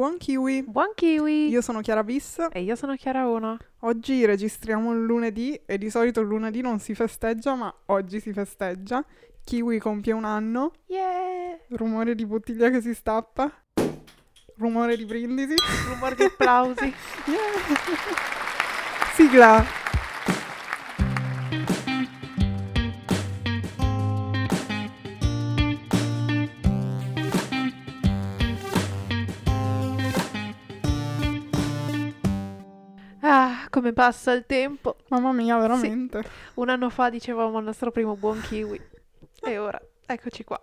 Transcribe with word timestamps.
Buon 0.00 0.16
kiwi! 0.16 0.62
Buon 0.62 0.92
kiwi! 0.94 1.50
Io 1.50 1.60
sono 1.60 1.82
Chiara 1.82 2.02
Bis. 2.02 2.46
E 2.52 2.62
io 2.62 2.74
sono 2.74 2.96
Chiara 2.96 3.26
1. 3.26 3.58
Oggi 3.80 4.24
registriamo 4.24 4.92
il 4.92 5.04
lunedì 5.04 5.60
e 5.66 5.76
di 5.76 5.90
solito 5.90 6.20
il 6.20 6.26
lunedì 6.26 6.62
non 6.62 6.78
si 6.78 6.94
festeggia, 6.94 7.54
ma 7.54 7.70
oggi 7.88 8.18
si 8.18 8.32
festeggia. 8.32 9.04
Kiwi 9.44 9.78
compie 9.78 10.14
un 10.14 10.24
anno. 10.24 10.72
Yeah! 10.86 11.58
Rumore 11.72 12.14
di 12.14 12.24
bottiglia 12.24 12.70
che 12.70 12.80
si 12.80 12.94
stappa. 12.94 13.52
Rumore 14.56 14.96
di 14.96 15.04
brindisi. 15.04 15.56
Rumore 15.92 16.14
di 16.14 16.22
applausi. 16.22 16.94
yeah. 17.26 17.44
Sigla! 19.12 19.89
Come 33.70 33.92
passa 33.92 34.32
il 34.32 34.44
tempo. 34.46 34.96
Mamma 35.08 35.32
mia, 35.32 35.56
veramente. 35.58 36.22
Sì. 36.22 36.28
Un 36.54 36.68
anno 36.68 36.90
fa 36.90 37.08
dicevamo 37.08 37.58
il 37.58 37.64
nostro 37.64 37.90
primo 37.90 38.16
buon 38.16 38.40
kiwi. 38.40 38.80
E 39.42 39.58
ora, 39.58 39.80
eccoci 40.06 40.44
qua. 40.44 40.60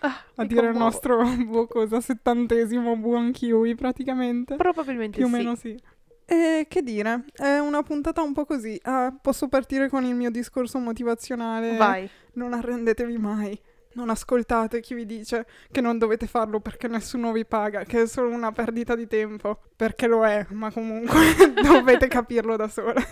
Ah, 0.00 0.24
a 0.36 0.44
dire 0.44 0.72
commuovo. 0.72 0.78
il 0.78 0.78
nostro 0.78 1.22
boh, 1.44 1.66
cosa, 1.66 2.00
settantesimo 2.00 2.96
buon 2.96 3.30
kiwi 3.30 3.74
praticamente. 3.74 4.56
Probabilmente 4.56 5.18
Più 5.18 5.26
o 5.26 5.28
sì. 5.28 5.34
meno 5.34 5.54
sì. 5.54 5.78
E 6.24 6.66
che 6.68 6.82
dire, 6.82 7.24
è 7.34 7.58
una 7.58 7.82
puntata 7.82 8.22
un 8.22 8.32
po' 8.32 8.44
così. 8.44 8.80
Uh, 8.84 9.16
posso 9.20 9.48
partire 9.48 9.88
con 9.88 10.04
il 10.04 10.14
mio 10.14 10.30
discorso 10.30 10.78
motivazionale. 10.78 11.76
Vai. 11.76 12.08
Non 12.34 12.52
arrendetevi 12.52 13.18
mai. 13.18 13.60
Non 13.92 14.08
ascoltate 14.08 14.80
chi 14.80 14.94
vi 14.94 15.04
dice 15.04 15.46
che 15.70 15.80
non 15.80 15.98
dovete 15.98 16.26
farlo 16.26 16.60
perché 16.60 16.86
nessuno 16.86 17.32
vi 17.32 17.44
paga, 17.44 17.82
che 17.84 18.02
è 18.02 18.06
solo 18.06 18.30
una 18.30 18.52
perdita 18.52 18.94
di 18.94 19.06
tempo. 19.06 19.58
Perché 19.74 20.06
lo 20.06 20.24
è, 20.24 20.46
ma 20.50 20.70
comunque 20.70 21.18
dovete 21.60 22.06
capirlo 22.06 22.56
da 22.56 22.68
sola. 22.68 23.02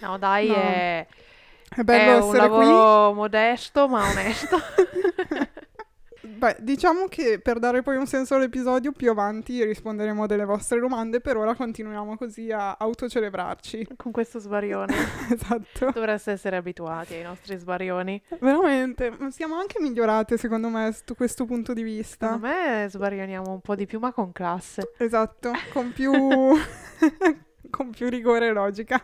no, 0.00 0.18
dai, 0.18 0.48
no. 0.48 0.54
è. 0.54 1.06
È 1.68 1.82
bello 1.82 2.00
è 2.00 2.16
essere 2.16 2.26
un 2.26 2.36
lavoro 2.36 3.06
qui. 3.08 3.16
modesto 3.16 3.88
ma 3.88 4.08
onesto. 4.08 4.56
Beh, 6.36 6.56
diciamo 6.60 7.06
che 7.06 7.40
per 7.40 7.58
dare 7.58 7.82
poi 7.82 7.96
un 7.96 8.06
senso 8.06 8.34
all'episodio, 8.34 8.92
più 8.92 9.10
avanti 9.10 9.64
risponderemo 9.64 10.24
a 10.24 10.26
delle 10.26 10.44
vostre 10.44 10.78
domande, 10.78 11.20
per 11.20 11.38
ora 11.38 11.54
continuiamo 11.54 12.16
così 12.16 12.52
a 12.52 12.76
autocelebrarci. 12.78 13.88
Con 13.96 14.12
questo 14.12 14.38
svarione. 14.38 14.94
esatto. 15.32 15.90
Dovreste 15.92 16.32
essere 16.32 16.56
abituati 16.56 17.14
ai 17.14 17.22
nostri 17.22 17.56
svarioni. 17.56 18.22
Veramente, 18.38 19.16
siamo 19.30 19.56
anche 19.56 19.80
migliorate 19.80 20.36
secondo 20.36 20.68
me 20.68 20.92
su 20.92 21.14
questo 21.14 21.46
punto 21.46 21.72
di 21.72 21.82
vista. 21.82 22.32
Secondo 22.32 22.46
me 22.46 22.86
svarioniamo 22.88 23.50
un 23.50 23.60
po' 23.60 23.74
di 23.74 23.86
più, 23.86 23.98
ma 23.98 24.12
con 24.12 24.32
classe. 24.32 24.92
Esatto, 24.98 25.52
con 25.72 25.92
più... 25.92 26.12
con 27.70 27.90
più 27.90 28.08
rigore 28.10 28.48
e 28.48 28.52
logica. 28.52 29.02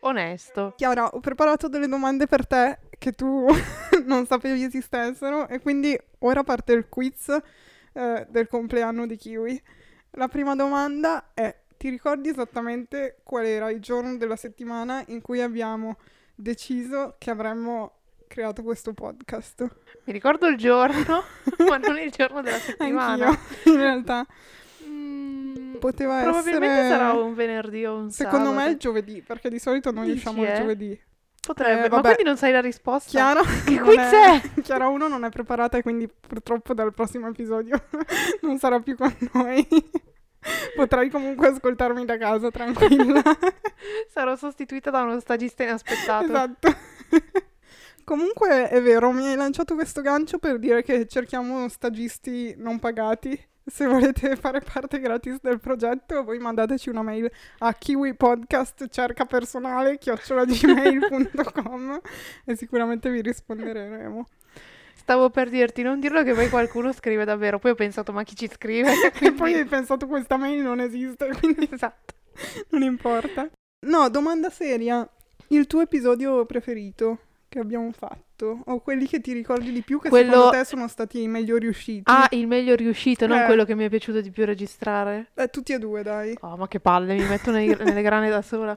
Onesto. 0.00 0.74
Chiara, 0.76 1.08
ho 1.08 1.20
preparato 1.20 1.68
delle 1.68 1.88
domande 1.88 2.26
per 2.26 2.46
te 2.46 2.78
che 3.02 3.10
tu 3.10 3.46
non 4.06 4.26
sapevi 4.26 4.62
esistessero 4.62 5.48
e 5.48 5.58
quindi 5.58 5.98
ora 6.20 6.44
parte 6.44 6.72
il 6.72 6.88
quiz 6.88 7.36
eh, 7.94 8.26
del 8.30 8.46
compleanno 8.46 9.06
di 9.06 9.16
Kiwi. 9.16 9.60
La 10.12 10.28
prima 10.28 10.54
domanda 10.54 11.30
è, 11.34 11.52
ti 11.76 11.88
ricordi 11.88 12.28
esattamente 12.28 13.18
qual 13.24 13.44
era 13.44 13.72
il 13.72 13.80
giorno 13.80 14.16
della 14.16 14.36
settimana 14.36 15.02
in 15.08 15.20
cui 15.20 15.40
abbiamo 15.40 15.96
deciso 16.36 17.16
che 17.18 17.30
avremmo 17.30 17.96
creato 18.28 18.62
questo 18.62 18.92
podcast? 18.92 19.66
Mi 20.04 20.12
ricordo 20.12 20.46
il 20.46 20.56
giorno, 20.56 21.24
ma 21.66 21.78
non 21.78 21.98
il 21.98 22.10
giorno 22.12 22.40
della 22.40 22.58
settimana. 22.58 23.26
Anch'io, 23.26 23.72
in 23.72 23.78
realtà. 23.78 24.24
Mm, 24.84 25.74
Poteva 25.80 26.22
probabilmente 26.22 26.66
essere... 26.68 26.88
sarà 26.88 27.12
un 27.14 27.34
venerdì 27.34 27.84
o 27.84 27.96
un 27.96 28.10
Secondo 28.12 28.50
sabato. 28.50 28.64
me 28.64 28.70
il 28.70 28.78
giovedì, 28.78 29.22
perché 29.22 29.50
di 29.50 29.58
solito 29.58 29.90
noi 29.90 30.04
Dici, 30.04 30.18
usciamo 30.18 30.44
eh? 30.44 30.50
il 30.50 30.56
giovedì. 30.56 31.00
Potrebbe, 31.44 31.86
Eh, 31.86 31.88
ma 31.88 32.00
quindi 32.00 32.22
non 32.22 32.36
sai 32.36 32.52
la 32.52 32.60
risposta? 32.60 33.10
Chiara, 33.10 33.40
Che 33.66 33.80
quiz 33.80 33.98
è? 33.98 34.40
Chiara 34.62 34.86
1 34.86 35.08
non 35.08 35.24
è 35.24 35.28
preparata 35.28 35.76
e 35.76 35.82
quindi 35.82 36.08
purtroppo 36.08 36.72
dal 36.72 36.94
prossimo 36.94 37.26
episodio 37.26 37.82
non 38.42 38.58
sarà 38.58 38.78
più 38.78 38.96
con 38.96 39.12
noi. 39.32 39.66
Potrai 40.76 41.10
comunque 41.10 41.48
ascoltarmi 41.48 42.04
da 42.04 42.16
casa, 42.16 42.50
tranquilla. 42.50 43.22
Sarò 44.08 44.36
sostituita 44.36 44.90
da 44.90 45.02
uno 45.02 45.18
stagista 45.18 45.64
inaspettato. 45.64 46.24
esatto. 46.26 46.76
Comunque 48.04 48.68
è 48.68 48.80
vero, 48.82 49.10
mi 49.12 49.26
hai 49.26 49.36
lanciato 49.36 49.74
questo 49.74 50.00
gancio 50.00 50.38
per 50.38 50.58
dire 50.58 50.82
che 50.82 51.06
cerchiamo 51.06 51.68
stagisti 51.68 52.54
non 52.56 52.78
pagati. 52.78 53.50
Se 53.64 53.86
volete 53.86 54.34
fare 54.36 54.60
parte 54.60 54.98
gratis 54.98 55.38
del 55.40 55.60
progetto, 55.60 56.24
voi 56.24 56.38
mandateci 56.38 56.88
una 56.88 57.02
mail 57.02 57.30
a 57.58 57.72
kiwipodcast 57.72 58.88
cerca 58.88 59.24
personale 59.24 59.98
chiocciolagmail.com 59.98 62.00
e 62.44 62.56
sicuramente 62.56 63.10
vi 63.10 63.20
risponderemo. 63.22 64.28
Stavo 64.94 65.30
per 65.30 65.48
dirti, 65.48 65.82
non 65.82 66.00
dirlo 66.00 66.22
che 66.22 66.32
poi 66.32 66.48
qualcuno 66.48 66.92
scrive 66.92 67.24
davvero. 67.24 67.58
Poi 67.58 67.72
ho 67.72 67.74
pensato, 67.74 68.12
ma 68.12 68.22
chi 68.24 68.36
ci 68.36 68.48
scrive? 68.48 68.90
E 69.06 69.10
Quindi- 69.12 69.36
poi 69.36 69.54
hai 69.54 69.64
pensato 69.64 70.06
questa 70.06 70.36
mail 70.36 70.62
non 70.62 70.80
esiste, 70.80 71.28
quindi 71.38 71.68
Esatto. 71.70 72.14
non 72.70 72.82
importa. 72.82 73.48
No, 73.86 74.08
domanda 74.10 74.50
seria. 74.50 75.08
Il 75.48 75.66
tuo 75.66 75.82
episodio 75.82 76.44
preferito 76.46 77.18
che 77.48 77.58
abbiamo 77.58 77.90
fatto? 77.92 78.31
O 78.66 78.80
quelli 78.80 79.06
che 79.06 79.20
ti 79.20 79.32
ricordi 79.32 79.72
di 79.72 79.82
più 79.82 80.00
che 80.00 80.08
Quello- 80.08 80.32
secondo 80.32 80.50
te 80.56 80.64
sono 80.64 80.88
stati 80.88 81.22
i 81.22 81.28
meglio 81.28 81.56
riusciti? 81.56 82.02
Ah, 82.06 82.26
il 82.30 82.46
meglio 82.46 82.74
riuscito, 82.74 83.26
non 83.26 83.38
Eh. 83.38 83.44
quello 83.44 83.64
che 83.64 83.74
mi 83.74 83.84
è 83.84 83.88
piaciuto 83.88 84.20
di 84.20 84.30
più 84.30 84.44
registrare. 84.44 85.30
Eh, 85.34 85.48
tutti 85.48 85.72
e 85.72 85.78
due, 85.78 86.02
dai. 86.02 86.36
Oh, 86.40 86.56
ma 86.56 86.68
che 86.68 86.80
palle, 86.80 87.14
mi 87.14 87.24
metto 87.26 87.50
nei- 87.50 87.66
nelle 87.96 88.02
grane 88.02 88.28
da 88.30 88.42
sola. 88.42 88.76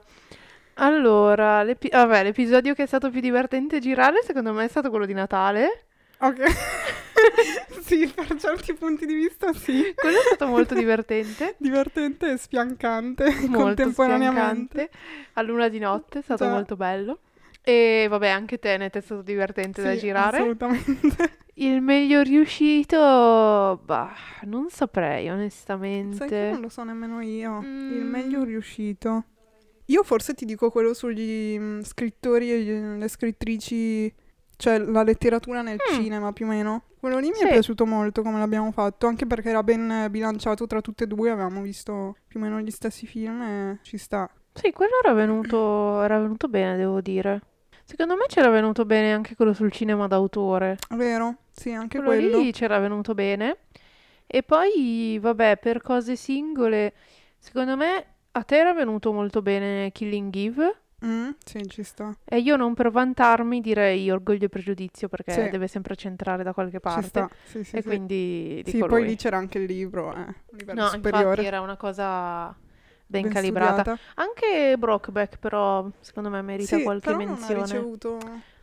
Allora, 0.78 1.62
l'epi- 1.62 1.88
vabbè, 1.90 2.22
l'episodio 2.22 2.74
che 2.74 2.82
è 2.82 2.86
stato 2.86 3.10
più 3.10 3.20
divertente 3.20 3.78
girare, 3.80 4.22
secondo 4.22 4.52
me, 4.52 4.64
è 4.64 4.68
stato 4.68 4.90
quello 4.90 5.06
di 5.06 5.14
Natale. 5.14 5.84
Ok. 6.18 6.42
sì, 7.80 8.06
per 8.14 8.34
certi 8.38 8.74
punti 8.74 9.06
di 9.06 9.14
vista 9.14 9.52
sì. 9.54 9.92
Quello 9.94 10.18
è 10.18 10.22
stato 10.26 10.46
molto 10.46 10.74
divertente. 10.74 11.54
Divertente 11.58 12.32
e 12.32 12.36
spiancante 12.36 13.24
molto 13.48 13.58
contemporaneamente. 13.58 14.88
spiancante. 14.90 14.90
A 15.34 15.42
luna 15.42 15.68
di 15.68 15.78
notte, 15.78 16.18
è 16.18 16.22
stato 16.22 16.44
Già. 16.44 16.50
molto 16.50 16.76
bello. 16.76 17.18
E 17.68 18.06
vabbè, 18.08 18.28
anche 18.28 18.58
Tenet 18.60 18.96
è 18.96 19.00
stato 19.00 19.22
divertente 19.22 19.82
da 19.82 19.92
Sì, 19.92 19.98
girare. 19.98 20.36
Assolutamente. 20.36 21.34
Il 21.58 21.80
meglio 21.80 22.22
riuscito, 22.22 22.96
bah, 23.82 24.12
non 24.42 24.68
saprei 24.68 25.24
Sai 25.24 25.24
che 25.26 25.32
onestamente. 25.32 26.50
non 26.52 26.60
lo 26.60 26.68
so 26.68 26.84
nemmeno 26.84 27.20
io. 27.22 27.58
Il 27.62 28.04
Mm. 28.04 28.08
meglio 28.10 28.44
riuscito. 28.44 29.24
Io 29.86 30.02
forse 30.04 30.34
ti 30.34 30.44
dico 30.44 30.70
quello 30.70 30.92
sugli 30.94 31.58
mm, 31.58 31.80
scrittori 31.80 32.52
e 32.52 32.96
le 32.98 33.08
scrittrici, 33.08 34.12
cioè 34.56 34.78
la 34.78 35.02
letteratura 35.02 35.62
nel 35.62 35.76
Mm. 35.76 35.94
cinema 35.94 36.32
più 36.32 36.44
o 36.44 36.48
meno. 36.48 36.82
Quello 37.00 37.18
lì 37.18 37.28
mi 37.30 37.34
Sì. 37.36 37.46
è 37.46 37.50
piaciuto 37.50 37.86
molto 37.86 38.22
come 38.22 38.38
l'abbiamo 38.38 38.70
fatto, 38.70 39.06
anche 39.06 39.26
perché 39.26 39.48
era 39.48 39.62
ben 39.62 40.08
bilanciato 40.10 40.66
tra 40.66 40.80
tutte 40.80 41.04
e 41.04 41.06
due, 41.06 41.30
avevamo 41.30 41.62
visto 41.62 42.16
più 42.28 42.38
o 42.38 42.42
meno 42.42 42.60
gli 42.60 42.70
stessi 42.70 43.06
film 43.06 43.40
e 43.42 43.78
ci 43.82 43.96
sta. 43.96 44.30
Sì, 44.52 44.72
quello 44.72 44.92
era 45.02 45.12
venuto, 45.14 46.02
era 46.02 46.18
venuto 46.20 46.48
bene, 46.48 46.76
devo 46.76 47.00
dire. 47.00 47.40
Secondo 47.88 48.16
me 48.16 48.24
c'era 48.26 48.48
venuto 48.50 48.84
bene 48.84 49.12
anche 49.12 49.36
quello 49.36 49.52
sul 49.52 49.70
cinema 49.70 50.08
d'autore. 50.08 50.76
Vero? 50.96 51.36
Sì, 51.52 51.70
anche 51.72 51.98
Quello 52.02 52.20
quello. 52.20 52.40
lì 52.40 52.50
c'era 52.50 52.80
venuto 52.80 53.14
bene. 53.14 53.58
E 54.26 54.42
poi, 54.42 55.18
vabbè, 55.20 55.58
per 55.58 55.80
cose 55.82 56.16
singole, 56.16 56.94
secondo 57.38 57.76
me 57.76 58.06
a 58.32 58.42
te 58.42 58.56
era 58.58 58.74
venuto 58.74 59.12
molto 59.12 59.40
bene 59.40 59.92
Killing 59.92 60.34
Eve. 60.34 60.76
Mm, 61.04 61.30
sì, 61.44 61.64
ci 61.68 61.84
sta. 61.84 62.12
E 62.24 62.38
io 62.38 62.56
non 62.56 62.74
per 62.74 62.90
vantarmi 62.90 63.60
direi 63.60 64.10
Orgoglio 64.10 64.46
e 64.46 64.48
Pregiudizio 64.48 65.08
perché 65.08 65.44
Sì. 65.44 65.48
deve 65.48 65.68
sempre 65.68 65.94
centrare 65.94 66.42
da 66.42 66.52
qualche 66.52 66.78
Ci 66.78 66.82
parte. 66.82 67.06
sta. 67.06 67.30
Sì, 67.44 67.62
sì, 67.62 67.76
E 67.76 67.82
sì. 67.82 67.86
quindi 67.86 68.62
Sì, 68.64 68.72
dico 68.72 68.86
poi 68.88 69.00
lui. 69.02 69.10
lì 69.10 69.16
c'era 69.16 69.36
anche 69.36 69.58
il 69.58 69.64
libro, 69.66 70.12
eh, 70.12 70.34
livello 70.56 70.80
No, 70.80 70.88
superiore. 70.88 71.28
infatti 71.28 71.44
era 71.46 71.60
una 71.60 71.76
cosa 71.76 72.56
ben, 73.06 73.22
ben 73.22 73.30
calibrata. 73.32 73.80
studiata. 73.82 74.00
Anche 74.14 74.76
Brokeback 74.78 75.38
però 75.38 75.88
secondo 76.00 76.28
me 76.30 76.42
merita 76.42 76.76
Sì, 76.76 76.82
qualche 76.82 77.06
però 77.12 77.18
non 77.24 77.28
ha 77.28 77.30
menzione. 77.36 77.62
ricevuto 77.62 78.18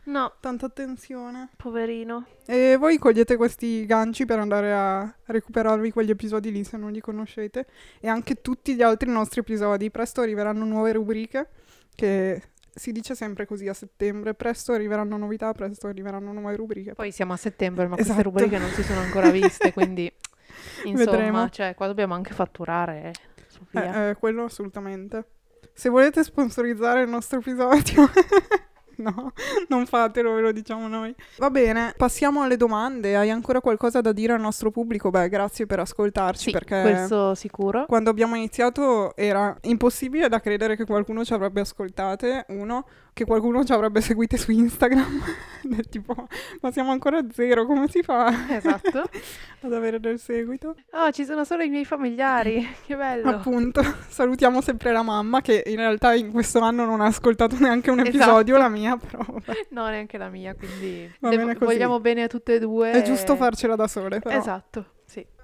No, 0.06 0.34
tanta 0.38 0.66
attenzione. 0.66 1.48
poverino. 1.56 2.26
E 2.46 2.76
voi 2.78 2.98
cogliete 2.98 3.36
questi 3.36 3.86
ganci 3.86 4.26
per 4.26 4.38
andare 4.38 4.72
a 4.74 5.14
recuperarvi 5.24 5.90
quegli 5.92 6.10
episodi 6.10 6.52
lì 6.52 6.62
se 6.62 6.76
non 6.76 6.92
li 6.92 7.00
conoscete. 7.00 7.66
E 8.00 8.08
anche 8.08 8.42
tutti 8.42 8.74
gli 8.74 8.82
altri 8.82 9.10
nostri 9.10 9.40
episodi. 9.40 9.90
Presto 9.90 10.20
arriveranno 10.20 10.64
nuove 10.66 10.92
rubriche 10.92 11.48
che 11.94 12.42
si 12.74 12.92
dice 12.92 13.14
sempre 13.14 13.46
così 13.46 13.66
a 13.66 13.72
settembre. 13.72 14.34
Presto 14.34 14.72
arriveranno 14.72 15.16
novità, 15.16 15.50
presto 15.54 15.86
arriveranno 15.86 16.32
nuove 16.34 16.54
rubriche. 16.56 16.92
Poi 16.92 17.10
siamo 17.10 17.32
a 17.32 17.36
settembre, 17.38 17.86
ma 17.86 17.96
Esatto. 17.96 18.20
queste 18.20 18.22
rubriche 18.24 18.58
non 18.58 18.68
si 18.72 18.82
sono 18.82 19.00
ancora 19.00 19.30
viste, 19.30 19.72
quindi 19.72 20.12
insomma, 20.84 21.10
Vedremo. 21.16 21.48
cioè 21.48 21.74
qua 21.74 21.86
dobbiamo 21.86 22.12
anche 22.12 22.34
fatturare, 22.34 23.04
eh, 23.04 23.12
Sofia. 23.54 23.94
Eh, 24.06 24.08
eh, 24.10 24.14
quello 24.14 24.44
assolutamente. 24.44 25.24
Se 25.72 25.88
volete 25.88 26.22
sponsorizzare 26.22 27.02
il 27.02 27.08
nostro 27.08 27.38
episodio, 27.38 28.08
No, 28.96 29.32
non 29.68 29.86
fatelo, 29.86 30.34
ve 30.34 30.40
lo 30.40 30.52
diciamo 30.52 30.86
noi. 30.88 31.14
Va 31.38 31.50
bene, 31.50 31.94
passiamo 31.96 32.42
alle 32.42 32.56
domande. 32.56 33.16
Hai 33.16 33.30
ancora 33.30 33.60
qualcosa 33.60 34.00
da 34.00 34.12
dire 34.12 34.34
al 34.34 34.40
nostro 34.40 34.70
pubblico? 34.70 35.10
Beh, 35.10 35.28
grazie 35.28 35.66
per 35.66 35.80
ascoltarci 35.80 36.44
Sì, 36.44 36.50
perché 36.52 36.80
questo 36.82 37.34
sicuro. 37.34 37.86
quando 37.86 38.10
abbiamo 38.10 38.36
iniziato 38.36 39.16
era 39.16 39.56
impossibile 39.62 40.28
da 40.28 40.40
credere 40.40 40.76
che 40.76 40.84
qualcuno 40.84 41.24
ci 41.24 41.32
avrebbe 41.32 41.60
ascoltate, 41.60 42.46
uno, 42.50 42.86
che 43.14 43.24
qualcuno 43.24 43.64
ci 43.64 43.72
avrebbe 43.72 44.00
seguite 44.02 44.36
su 44.36 44.50
Instagram. 44.50 45.22
Tipo, 45.88 46.28
ma 46.60 46.70
siamo 46.70 46.90
ancora 46.90 47.18
a 47.18 47.24
zero, 47.32 47.64
come 47.64 47.88
si 47.88 48.02
fa 48.02 48.30
Esatto. 48.54 49.04
ad 49.62 49.72
avere 49.72 49.98
del 49.98 50.18
seguito? 50.18 50.74
Oh, 50.90 51.10
ci 51.10 51.24
sono 51.24 51.44
solo 51.44 51.62
i 51.62 51.70
miei 51.70 51.86
familiari. 51.86 52.68
Che 52.84 52.94
bello. 52.94 53.30
Appunto, 53.30 53.82
salutiamo 54.08 54.60
sempre 54.60 54.92
la 54.92 55.00
mamma 55.02 55.40
che 55.40 55.62
in 55.64 55.76
realtà 55.76 56.12
in 56.12 56.30
questo 56.32 56.58
anno 56.58 56.84
non 56.84 57.00
ha 57.00 57.06
ascoltato 57.06 57.56
neanche 57.58 57.90
un 57.90 58.00
Esatto. 58.00 58.16
episodio, 58.16 58.58
la 58.58 58.68
mia, 58.68 58.96
però 58.98 59.24
vabbè. 59.26 59.66
No, 59.70 59.88
neanche 59.88 60.18
la 60.18 60.28
mia, 60.28 60.54
quindi 60.54 61.10
Va 61.20 61.30
bene 61.30 61.54
vogliamo 61.54 61.98
bene 62.00 62.24
a 62.24 62.26
tutte 62.26 62.56
e 62.56 62.58
due. 62.58 62.90
È 62.90 63.00
giusto 63.02 63.34
farcela 63.36 63.74
da 63.74 63.86
sole, 63.86 64.18
però. 64.18 64.36
Esatto. 64.36 64.93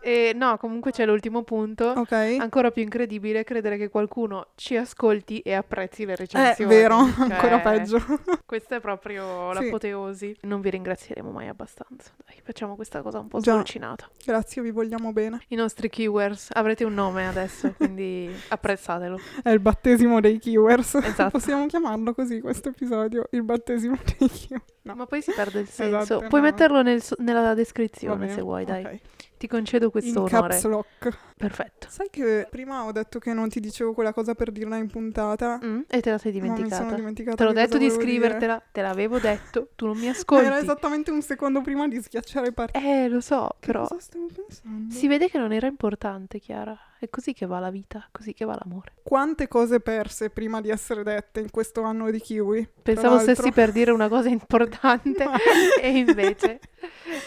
E 0.02 0.32
no, 0.34 0.56
comunque 0.56 0.90
c'è 0.92 1.04
l'ultimo 1.04 1.42
punto. 1.42 1.86
Ok. 1.96 2.12
Ancora 2.38 2.70
più 2.70 2.82
incredibile 2.82 3.44
credere 3.44 3.76
che 3.76 3.88
qualcuno 3.88 4.48
ci 4.54 4.76
ascolti 4.76 5.40
e 5.40 5.52
apprezzi 5.52 6.04
le 6.06 6.14
È 6.14 6.16
recensioni. 6.16 6.70
vero, 6.74 6.96
Cioè, 7.16 7.30
ancora 7.32 7.58
peggio. 7.60 8.02
Questa 8.46 8.76
è 8.76 8.80
proprio 8.80 9.52
Sì. 9.54 9.64
l'apoteosi. 9.64 10.36
Non 10.42 10.60
vi 10.60 10.70
ringrazieremo 10.70 11.30
mai 11.30 11.48
abbastanza. 11.48 12.10
Dai, 12.24 12.36
facciamo 12.42 12.76
questa 12.76 13.02
cosa 13.02 13.18
un 13.18 13.28
po' 13.28 13.40
Già. 13.40 13.52
sdolcinata. 13.52 14.08
Grazie, 14.24 14.62
vi 14.62 14.70
vogliamo 14.70 15.12
bene. 15.12 15.40
I 15.48 15.54
nostri 15.54 15.88
keywords, 15.90 16.48
avrete 16.52 16.84
un 16.84 16.94
nome 16.94 17.26
adesso, 17.28 17.72
quindi 17.76 18.30
apprezzatelo. 18.48 19.18
È 19.42 19.50
il 19.50 19.60
battesimo 19.60 20.20
dei 20.20 20.38
keywords. 20.38 20.94
Esatto. 20.94 21.30
Possiamo 21.30 21.66
chiamarlo 21.66 22.14
così 22.14 22.40
questo 22.40 22.70
episodio, 22.70 23.26
il 23.32 23.42
battesimo 23.42 23.96
dei 24.02 24.28
keywords. 24.28 24.68
No. 24.82 24.94
Ma 24.94 25.04
poi 25.06 25.20
si 25.20 25.30
perde 25.32 25.60
il 25.60 25.68
senso. 25.68 25.96
Esatto, 26.02 26.26
Puoi 26.28 26.40
no. 26.40 26.46
metterlo 26.46 26.82
nel 26.82 27.02
nella 27.18 27.52
descrizione 27.54 28.30
se 28.30 28.40
vuoi, 28.40 28.64
dai. 28.64 28.84
ok. 28.84 28.98
Ti 29.40 29.46
concedo 29.48 29.86
In 29.86 29.90
questo 29.90 30.18
onore. 30.20 30.48
caps 30.48 30.64
lock. 30.66 31.18
Perfetto. 31.34 31.86
Sai 31.88 32.08
che 32.10 32.46
prima 32.50 32.84
ho 32.84 32.92
detto 32.92 33.18
che 33.18 33.32
non 33.32 33.48
ti 33.48 33.58
dicevo 33.58 33.94
quella 33.94 34.12
cosa 34.12 34.34
per 34.34 34.50
dirla 34.52 34.76
in 34.76 34.86
puntata? 34.90 35.58
Mm, 35.64 35.80
e 35.88 36.00
te 36.02 36.10
la 36.10 36.18
sei 36.18 36.32
Ma 36.32 36.40
mi 36.40 36.46
sono 36.48 36.56
dimenticata. 36.58 36.94
dimenticata. 36.94 37.36
Te 37.38 37.44
l'ho 37.44 37.52
che 37.52 37.54
detto 37.54 37.78
di 37.78 37.84
volevo 37.88 38.02
dire. 38.04 38.10
scrivertela, 38.18 38.62
te 38.70 38.82
l'avevo 38.82 39.16
detto, 39.18 39.68
tu 39.76 39.86
non 39.86 39.96
mi 39.96 40.04
Ma 40.04 40.10
ascolti. 40.10 40.44
Era 40.44 40.58
esattamente 40.58 41.10
un 41.10 41.22
secondo 41.22 41.62
prima 41.62 41.88
di 41.88 42.02
schiacciare 42.02 42.52
partita. 42.52 42.84
Eh, 42.86 43.08
lo 43.08 43.20
so, 43.20 43.56
però 43.58 43.86
Cosa 43.86 43.98
stavo 43.98 44.26
pensando? 44.26 44.92
si 44.92 45.08
vede 45.08 45.30
che 45.30 45.38
non 45.38 45.52
era 45.52 45.66
importante, 45.68 46.38
Chiara. 46.38 46.78
È 47.02 47.08
così 47.08 47.32
che 47.32 47.46
va 47.46 47.58
la 47.60 47.70
vita, 47.70 48.06
così 48.12 48.34
che 48.34 48.44
va 48.44 48.54
l'amore. 48.62 48.92
Quante 49.02 49.48
cose 49.48 49.80
perse 49.80 50.28
prima 50.28 50.60
di 50.60 50.68
essere 50.68 51.02
dette 51.02 51.40
in 51.40 51.50
questo 51.50 51.80
anno 51.80 52.10
di 52.10 52.20
Kiwi? 52.20 52.68
Pensavo 52.82 53.18
stessi 53.20 53.52
per 53.52 53.72
dire 53.72 53.90
una 53.90 54.08
cosa 54.08 54.28
importante 54.28 55.24
e 55.80 55.88
invece, 55.96 56.60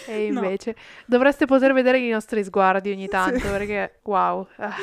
e 0.06 0.30
No. 0.30 0.44
invece 0.44 0.76
dovreste 1.08 1.46
poter 1.48 1.74
vedere 1.74 1.98
i 1.98 2.10
nostri 2.10 2.44
sguardi 2.44 2.92
ogni 2.92 3.08
tanto 3.08 3.40
Sì. 3.40 3.48
perché 3.48 4.00
wow, 4.04 4.48
ah, 4.58 4.76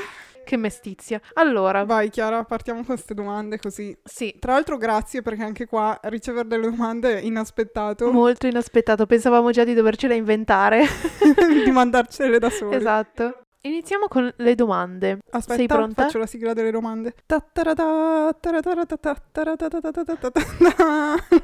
che 0.44 0.56
mestizia. 0.56 1.20
Allora, 1.34 1.84
Vai 1.84 2.10
Chiara, 2.10 2.42
partiamo 2.42 2.80
con 2.80 2.88
queste 2.96 3.14
domande 3.14 3.60
così. 3.60 3.96
sì, 4.02 4.34
Tra 4.40 4.54
l'altro 4.54 4.76
grazie 4.76 5.22
perché 5.22 5.44
anche 5.44 5.66
qua 5.66 6.00
ricevere 6.04 6.48
delle 6.48 6.68
domande 6.68 7.20
è 7.20 7.22
inaspettato 7.24 8.10
molto 8.10 8.48
inaspettato, 8.48 9.06
pensavamo 9.06 9.52
già 9.52 9.62
di 9.62 9.74
dovercela 9.74 10.14
inventare. 10.14 10.84
di 11.64 11.70
mandarcele 11.70 12.40
da 12.40 12.50
soli. 12.50 12.74
esatto. 12.74 13.42
Iniziamo 13.62 14.08
con 14.08 14.32
le 14.34 14.54
domande. 14.54 15.18
Aspetta, 15.30 15.56
Sei 15.58 15.66
pronta? 15.66 16.04
faccio 16.04 16.16
la 16.18 16.26
sigla 16.26 16.54
delle 16.54 16.70
domande. 16.70 17.14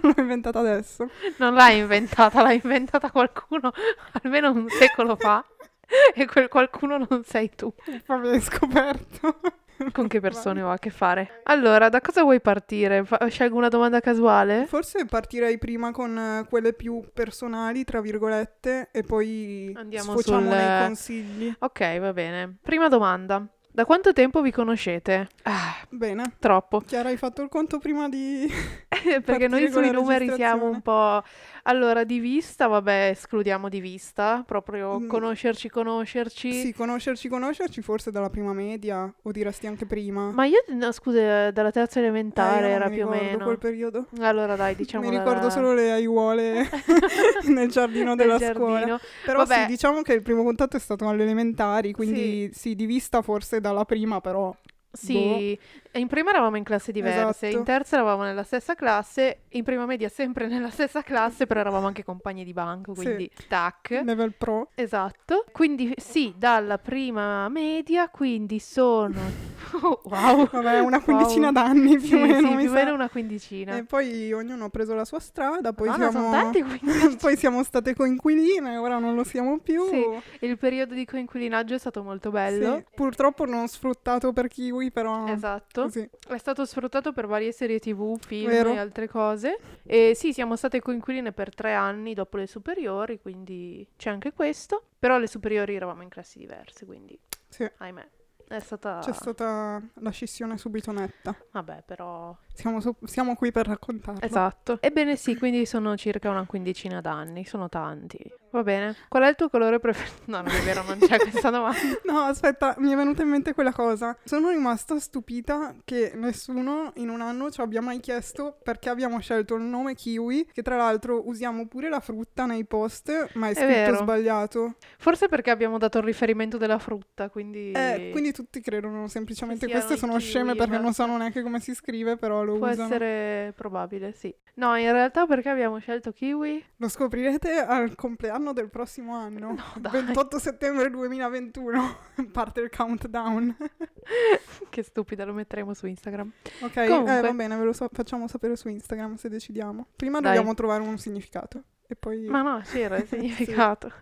L'ho 0.00 0.14
inventata 0.16 0.58
adesso. 0.60 1.10
Non 1.36 1.52
l'hai 1.52 1.80
inventata, 1.80 2.40
l'ha 2.40 2.52
inventata 2.52 3.10
qualcuno 3.10 3.70
almeno 4.22 4.50
un 4.50 4.68
secolo 4.70 5.16
fa. 5.16 5.44
E 6.14 6.26
quel 6.26 6.48
qualcuno 6.48 6.98
non 6.98 7.22
sei 7.22 7.54
tu. 7.54 7.72
Poi 8.04 8.28
hai 8.28 8.40
scoperto. 8.40 9.38
Con 9.92 10.06
che 10.08 10.20
persone 10.20 10.62
ho 10.62 10.70
a 10.70 10.78
che 10.78 10.90
fare? 10.90 11.40
Allora, 11.44 11.88
da 11.88 12.00
cosa 12.00 12.22
vuoi 12.22 12.40
partire? 12.40 13.04
Fa- 13.04 13.26
scelgo 13.28 13.56
una 13.56 13.68
domanda 13.68 14.00
casuale? 14.00 14.66
Forse 14.66 15.04
partirei 15.06 15.58
prima 15.58 15.90
con 15.90 16.16
eh, 16.16 16.46
quelle 16.48 16.72
più 16.72 17.02
personali, 17.12 17.84
tra 17.84 18.00
virgolette, 18.00 18.88
e 18.92 19.02
poi 19.02 19.72
Andiamo 19.76 20.12
sfociamo 20.12 20.40
sul- 20.40 20.48
nei 20.56 20.86
consigli. 20.86 21.54
Ok, 21.58 21.98
va 21.98 22.12
bene. 22.12 22.56
Prima 22.62 22.88
domanda. 22.88 23.46
Da 23.76 23.84
quanto 23.84 24.14
tempo 24.14 24.40
vi 24.40 24.50
conoscete? 24.50 25.28
Ah, 25.42 25.76
Bene. 25.90 26.32
troppo. 26.38 26.80
Chiara, 26.80 27.10
hai 27.10 27.18
fatto 27.18 27.42
il 27.42 27.50
conto 27.50 27.78
prima 27.78 28.08
di... 28.08 28.50
Perché 29.22 29.48
noi 29.48 29.70
sui 29.70 29.90
numeri 29.90 30.32
siamo 30.32 30.64
un 30.64 30.80
po'... 30.80 31.22
Allora, 31.68 32.04
di 32.04 32.20
vista, 32.20 32.68
vabbè, 32.68 33.08
escludiamo 33.10 33.68
di 33.68 33.80
vista. 33.80 34.44
Proprio 34.46 35.00
Mm. 35.00 35.08
conoscerci, 35.08 35.68
conoscerci. 35.68 36.52
Sì, 36.52 36.72
conoscerci, 36.72 37.28
conoscerci, 37.28 37.82
forse 37.82 38.12
dalla 38.12 38.30
prima 38.30 38.52
media, 38.52 39.12
o 39.22 39.30
diresti 39.32 39.66
anche 39.66 39.84
prima. 39.84 40.30
Ma 40.30 40.46
io, 40.46 40.62
no, 40.68 40.92
scusa, 40.92 41.50
dalla 41.50 41.72
terza 41.72 41.98
Eh, 41.98 42.02
elementare 42.04 42.60
non 42.62 42.70
era 42.70 42.88
più 42.88 43.06
o 43.06 43.10
meno. 43.10 43.44
quel 43.44 43.58
periodo. 43.58 44.06
Allora 44.20 44.54
dai, 44.54 44.76
diciamo 44.76 45.02
mi 45.04 45.10
ricordo 45.10 45.38
dalla- 45.40 45.50
solo 45.50 45.74
le 45.74 45.90
aiuole 45.90 46.68
nel 47.48 47.68
giardino 47.68 48.14
nel 48.14 48.16
della 48.16 48.38
scuola. 48.38 48.74
giardino. 48.78 48.98
Però 49.24 49.38
Vabbè. 49.44 49.60
sì, 49.62 49.66
diciamo 49.66 50.02
che 50.02 50.12
il 50.12 50.22
primo 50.22 50.44
contatto 50.44 50.76
è 50.76 50.80
stato 50.80 51.08
alle 51.08 51.24
elementari, 51.24 51.92
quindi 51.92 52.48
sì, 52.52 52.76
di 52.76 52.86
vista 52.86 53.22
forse 53.22 53.60
dalla 53.60 53.84
prima, 53.84 54.20
però 54.20 54.54
Sì, 54.96 55.58
e 55.90 55.98
in 55.98 56.08
prima 56.08 56.30
eravamo 56.30 56.56
in 56.56 56.64
classi 56.64 56.92
diverse, 56.92 57.46
Esatto. 57.46 57.56
in 57.58 57.64
terza 57.64 57.96
eravamo 57.96 58.22
nella 58.22 58.42
stessa 58.42 58.74
classe, 58.74 59.42
in 59.50 59.64
prima 59.64 59.86
media 59.86 60.08
sempre 60.08 60.46
nella 60.48 60.70
stessa 60.70 61.02
classe, 61.02 61.46
però 61.46 61.60
eravamo 61.60 61.86
anche 61.86 62.04
compagni 62.04 62.44
di 62.44 62.52
banco, 62.52 62.94
Sì. 62.94 63.02
quindi 63.04 63.30
tac. 63.48 64.02
level 64.04 64.32
pro. 64.36 64.70
Esatto. 64.74 65.44
Quindi 65.52 65.94
sì, 65.96 66.34
dalla 66.36 66.78
prima 66.78 67.48
media, 67.48 68.08
quindi 68.08 68.58
sono... 68.58 69.54
wow. 70.04 70.48
Vabbè, 70.50 70.80
una 70.80 71.00
quindicina 71.02 71.46
Wow. 71.46 71.52
d'anni 71.52 71.96
più 71.98 72.06
Sì, 72.08 72.14
o 72.14 72.18
meno. 72.20 72.48
sì, 72.50 72.56
più 72.56 72.70
o 72.70 72.72
meno 72.72 72.94
una 72.94 73.08
quindicina. 73.08 73.76
E 73.76 73.84
poi 73.84 74.32
ognuno 74.32 74.64
ha 74.66 74.68
preso 74.70 74.94
la 74.94 75.04
sua 75.04 75.18
strada, 75.20 75.72
poi 75.72 75.88
Madonna, 75.88 76.10
siamo... 76.10 76.30
tanti 76.30 76.64
poi 77.20 77.36
siamo 77.36 77.62
state 77.62 77.94
coinquiline, 77.94 78.76
ora 78.76 78.98
non 78.98 79.14
lo 79.14 79.24
siamo 79.24 79.58
più. 79.58 79.86
Sì, 79.88 80.04
Il 80.46 80.58
periodo 80.58 80.94
di 80.94 81.04
coinquilinaggio 81.04 81.74
è 81.74 81.78
stato 81.78 82.02
molto 82.02 82.30
bello. 82.30 82.76
Sì, 82.76 82.84
purtroppo 82.94 83.44
non 83.44 83.66
sfruttato 83.68 84.32
per 84.32 84.48
Kiwi, 84.48 84.90
però 84.90 85.26
Esatto. 85.28 85.82
così. 85.82 86.08
È 86.28 86.36
stato 86.38 86.64
sfruttato 86.64 87.12
per 87.12 87.26
varie 87.26 87.52
serie 87.52 87.78
TV, 87.78 88.18
film 88.18 88.48
Vero. 88.50 88.72
e 88.72 88.78
altre 88.78 89.08
cose. 89.08 89.58
E 89.84 90.12
sì, 90.14 90.32
siamo 90.32 90.56
state 90.56 90.80
coinquiline 90.80 91.32
per 91.32 91.54
tre 91.54 91.74
anni 91.74 92.14
dopo 92.14 92.36
le 92.36 92.46
superiori, 92.46 93.20
quindi 93.20 93.86
c'è 93.96 94.10
anche 94.10 94.32
questo. 94.32 94.82
Però 94.98 95.14
alle 95.16 95.26
superiori 95.26 95.74
eravamo 95.74 96.02
in 96.02 96.08
classi 96.08 96.38
diverse, 96.38 96.84
quindi 96.86 97.18
Sì. 97.48 97.68
ahimè. 97.78 98.06
È 98.48 98.60
stata... 98.60 99.00
C'è 99.00 99.12
stata 99.12 99.82
la 99.94 100.10
scissione 100.10 100.56
subito 100.56 100.92
netta. 100.92 101.34
Vabbè, 101.50 101.82
però... 101.84 102.36
Siamo, 102.52 102.80
so- 102.80 102.96
siamo 103.04 103.34
qui 103.34 103.50
per 103.50 103.66
raccontarlo. 103.66 104.20
Esatto. 104.20 104.78
Ebbene 104.80 105.16
sì, 105.16 105.36
quindi 105.36 105.66
sono 105.66 105.96
circa 105.96 106.30
una 106.30 106.46
quindicina 106.46 107.00
d'anni, 107.00 107.44
sono 107.44 107.68
tanti. 107.68 108.18
Va 108.56 108.62
bene. 108.62 108.96
Qual 109.08 109.22
è 109.22 109.28
il 109.28 109.34
tuo 109.34 109.50
colore 109.50 109.78
preferito? 109.78 110.22
No, 110.24 110.38
non 110.40 110.48
è 110.48 110.60
vero, 110.62 110.82
non 110.82 110.98
c'è 110.98 111.18
questa 111.18 111.50
domanda. 111.50 111.76
No, 112.06 112.20
aspetta, 112.20 112.74
mi 112.78 112.90
è 112.90 112.96
venuta 112.96 113.20
in 113.20 113.28
mente 113.28 113.52
quella 113.52 113.72
cosa. 113.72 114.16
Sono 114.24 114.48
rimasta 114.48 114.98
stupita 114.98 115.74
che 115.84 116.12
nessuno 116.14 116.90
in 116.94 117.10
un 117.10 117.20
anno 117.20 117.50
ci 117.50 117.60
abbia 117.60 117.82
mai 117.82 118.00
chiesto 118.00 118.56
perché 118.62 118.88
abbiamo 118.88 119.18
scelto 119.20 119.56
il 119.56 119.62
nome 119.62 119.94
Kiwi, 119.94 120.48
che 120.54 120.62
tra 120.62 120.76
l'altro 120.76 121.28
usiamo 121.28 121.66
pure 121.66 121.90
la 121.90 122.00
frutta 122.00 122.46
nei 122.46 122.64
post, 122.64 123.32
ma 123.34 123.50
è 123.50 123.54
scritto 123.54 123.68
vero. 123.68 123.96
sbagliato. 123.96 124.76
Forse 124.96 125.28
perché 125.28 125.50
abbiamo 125.50 125.76
dato 125.76 125.98
il 125.98 126.04
riferimento 126.04 126.56
della 126.56 126.78
frutta, 126.78 127.28
quindi... 127.28 127.72
Eh, 127.72 128.08
quindi 128.10 128.32
tutti 128.32 128.62
credono 128.62 129.06
semplicemente 129.08 129.68
queste 129.68 129.98
sono 129.98 130.12
kiwi, 130.16 130.24
sceme 130.24 130.54
perché 130.54 130.78
non 130.78 130.86
esatto. 130.86 131.08
sanno 131.08 131.18
neanche 131.18 131.42
come 131.42 131.60
si 131.60 131.74
scrive, 131.74 132.16
però 132.16 132.42
lo 132.42 132.56
Può 132.56 132.68
usano. 132.68 132.84
essere 132.84 133.52
probabile, 133.54 134.12
sì. 134.12 134.34
No, 134.54 134.74
in 134.76 134.90
realtà 134.90 135.26
perché 135.26 135.50
abbiamo 135.50 135.76
scelto 135.78 136.12
kiwi? 136.12 136.64
Lo 136.76 136.88
scoprirete 136.88 137.58
al 137.58 137.94
compleanno 137.94 138.45
del 138.52 138.70
prossimo 138.70 139.14
anno. 139.14 139.52
No, 139.52 139.64
dai. 139.76 140.02
28 140.04 140.38
settembre 140.38 140.90
2021 140.90 141.96
parte 142.32 142.60
il 142.60 142.70
countdown. 142.74 143.56
che 144.70 144.82
stupida, 144.82 145.24
lo 145.24 145.32
metteremo 145.32 145.74
su 145.74 145.86
Instagram. 145.86 146.30
Ok, 146.60 146.76
eh, 146.76 146.86
Comunque. 146.88 147.20
va 147.20 147.32
bene, 147.32 147.56
ve 147.56 147.64
lo 147.64 147.72
so- 147.72 147.88
facciamo 147.92 148.28
sapere 148.28 148.56
su 148.56 148.68
Instagram 148.68 149.14
se 149.16 149.28
decidiamo. 149.28 149.86
Prima 149.96 150.20
Dai. 150.20 150.34
dobbiamo 150.34 150.54
trovare 150.54 150.82
un 150.82 150.98
significato. 150.98 151.62
E 151.88 151.94
poi... 151.94 152.26
Ma 152.26 152.42
no, 152.42 152.60
c'era 152.64 152.96
il 152.96 153.06
significato. 153.08 153.92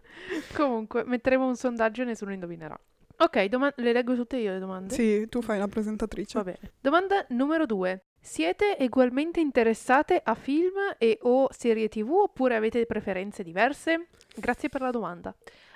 Comunque, 0.54 1.04
metteremo 1.04 1.46
un 1.46 1.56
sondaggio 1.56 2.02
e 2.02 2.06
nessuno 2.06 2.32
indovinerà. 2.32 2.78
Ok, 3.16 3.44
doma- 3.44 3.72
le 3.76 3.92
leggo 3.92 4.14
tutte 4.14 4.36
io 4.38 4.52
le 4.52 4.58
domande? 4.58 4.92
Sì, 4.92 5.28
tu 5.28 5.40
fai 5.40 5.58
la 5.58 5.68
presentatrice. 5.68 6.36
Va 6.38 6.44
bene. 6.44 6.72
Domanda 6.80 7.24
numero 7.28 7.64
due. 7.66 8.06
Siete 8.20 8.76
ugualmente 8.80 9.38
interessate 9.38 10.20
a 10.24 10.34
film 10.34 10.72
e 10.98 11.18
o 11.22 11.46
serie 11.52 11.88
tv 11.88 12.10
oppure 12.10 12.56
avete 12.56 12.86
preferenze 12.86 13.42
diverse? 13.42 14.08
Grazie 14.36 14.68
per 14.68 14.80
la 14.80 14.90
domanda. 14.90 15.34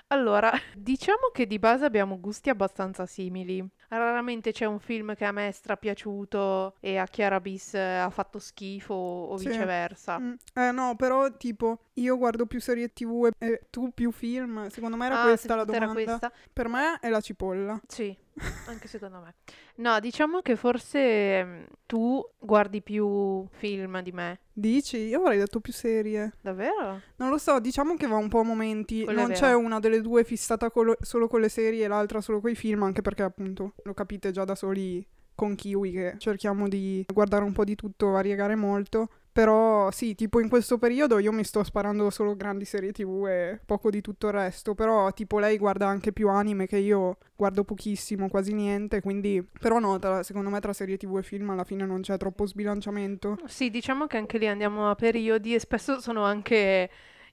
Allora, 0.09 0.51
diciamo 0.75 1.31
che 1.33 1.47
di 1.47 1.59
base 1.59 1.85
abbiamo 1.85 2.19
gusti 2.19 2.49
abbastanza 2.51 3.05
simili. 3.07 3.65
raramente 3.89 4.53
c'è 4.53 4.65
un 4.65 4.79
film 4.79 5.15
che 5.15 5.25
a 5.25 5.33
me 5.33 5.49
è 5.49 5.53
strapiaciuto 5.53 6.75
e 6.81 6.97
a 6.97 7.07
Chiara 7.07 7.41
Bis 7.41 7.75
ha 7.75 8.09
fatto 8.11 8.39
schifo 8.39 8.95
o 8.95 9.37
Sì. 9.37 9.49
viceversa. 9.49 10.19
Mm, 10.19 10.33
Eh 10.55 10.73
no, 10.73 10.97
però 10.97 11.31
tipo 11.37 11.91
io 11.95 12.17
guardo 12.17 12.47
più 12.47 12.61
serie 12.61 12.93
tv 12.93 13.31
e, 13.39 13.47
e 13.47 13.61
tu 13.71 13.91
più 13.93 14.11
film. 14.11 14.69
Secondo 14.69 14.97
me 14.97 15.07
era 15.07 15.21
Ah, 15.21 15.23
questa 15.27 15.55
la 15.55 15.65
te 15.65 15.77
era 15.77 15.87
domanda. 15.87 16.05
questa? 16.19 16.33
Per 16.53 16.69
me 16.69 16.99
è 17.01 17.09
la 17.11 17.21
cipolla. 17.21 17.81
Sì, 17.87 18.17
anche 18.67 18.89
secondo 18.89 19.21
me. 19.21 19.35
No, 19.77 20.01
diciamo 20.01 20.41
che 20.41 20.57
forse 20.57 21.45
mm, 21.45 21.63
tu 21.87 22.23
guardi 22.39 22.83
più 22.83 23.47
film 23.53 24.01
di 24.03 24.13
me. 24.13 24.41
Dici? 24.53 24.97
Io 24.97 25.21
avrei 25.21 25.39
detto 25.39 25.61
più 25.61 25.73
serie. 25.73 26.33
Davvero? 26.41 27.01
Non 27.17 27.31
lo 27.31 27.39
so, 27.39 27.61
diciamo 27.61 27.97
che 27.97 28.07
va 28.07 28.17
un 28.17 28.29
po' 28.29 28.41
a 28.41 28.45
momenti. 28.45 29.05
Quello 29.05 29.19
è 29.19 29.23
non 29.23 29.33
vero. 29.33 29.41
c'è 29.41 29.55
una 29.55 29.79
delle 29.79 30.01
due 30.01 30.25
fissata 30.25 30.71
colo- 30.71 30.97
solo 31.01 31.29
con 31.29 31.41
le 31.41 31.49
serie 31.49 31.85
e 31.85 31.89
l'altra 31.89 32.21
solo 32.21 32.41
con 32.41 32.51
i 32.51 32.55
film, 32.57 32.83
anche 32.83 33.03
perché 33.03 33.23
appunto 33.23 33.75
lo 33.85 33.95
capite 33.95 34.31
già 34.31 34.45
da 34.45 34.55
soli 34.55 35.07
con 35.35 35.55
Kiwi 35.55 35.93
che 35.93 36.15
cerchiamo 36.19 36.67
di 36.67 37.07
guardare 37.13 37.45
un 37.45 37.53
po' 37.53 37.63
di 37.63 37.77
tutto, 37.77 38.09
variegare 38.09 38.57
molto. 38.57 39.09
Però 39.39 39.93
sì, 39.93 40.17
tipo 40.17 40.41
in 40.41 40.49
questo 40.49 40.79
periodo 40.79 41.21
io 41.21 41.31
mi 41.31 41.45
sto 41.45 41.63
sparando 41.63 42.11
solo 42.11 42.35
grandi 42.35 42.65
serie 42.65 42.91
tv 42.91 43.25
e 43.29 43.61
poco 43.65 43.89
di 43.89 44.01
tutto 44.01 44.27
il 44.27 44.33
resto. 44.33 44.75
Però 44.75 45.13
tipo 45.13 45.39
lei 45.39 45.59
guarda 45.59 45.87
anche 45.87 46.13
più 46.13 46.29
anime 46.29 46.67
che 46.67 46.79
io 46.79 47.19
guardo 47.37 47.63
pochissimo, 47.63 48.29
quasi 48.29 48.53
niente. 48.53 49.01
Quindi... 49.01 49.41
Però 49.61 49.79
no, 49.79 49.97
tra- 50.01 50.25
secondo 50.25 50.51
me 50.51 50.59
tra 50.59 50.73
serie 50.73 50.97
tv 50.97 51.19
e 51.19 51.23
film 51.23 51.51
alla 51.51 51.63
fine 51.63 51.87
non 51.87 52.01
c'è 52.01 52.17
troppo 52.17 52.47
sbilanciamento. 52.47 53.39
Sì, 53.45 53.71
diciamo 53.71 54.09
che 54.09 54.17
anche 54.17 54.39
lì 54.39 54.49
andiamo 54.49 54.91
a 54.91 54.97
periodi 54.97 55.55
e 55.55 55.61
spesso 55.61 56.01
sono 56.01 56.25
anche 56.25 56.91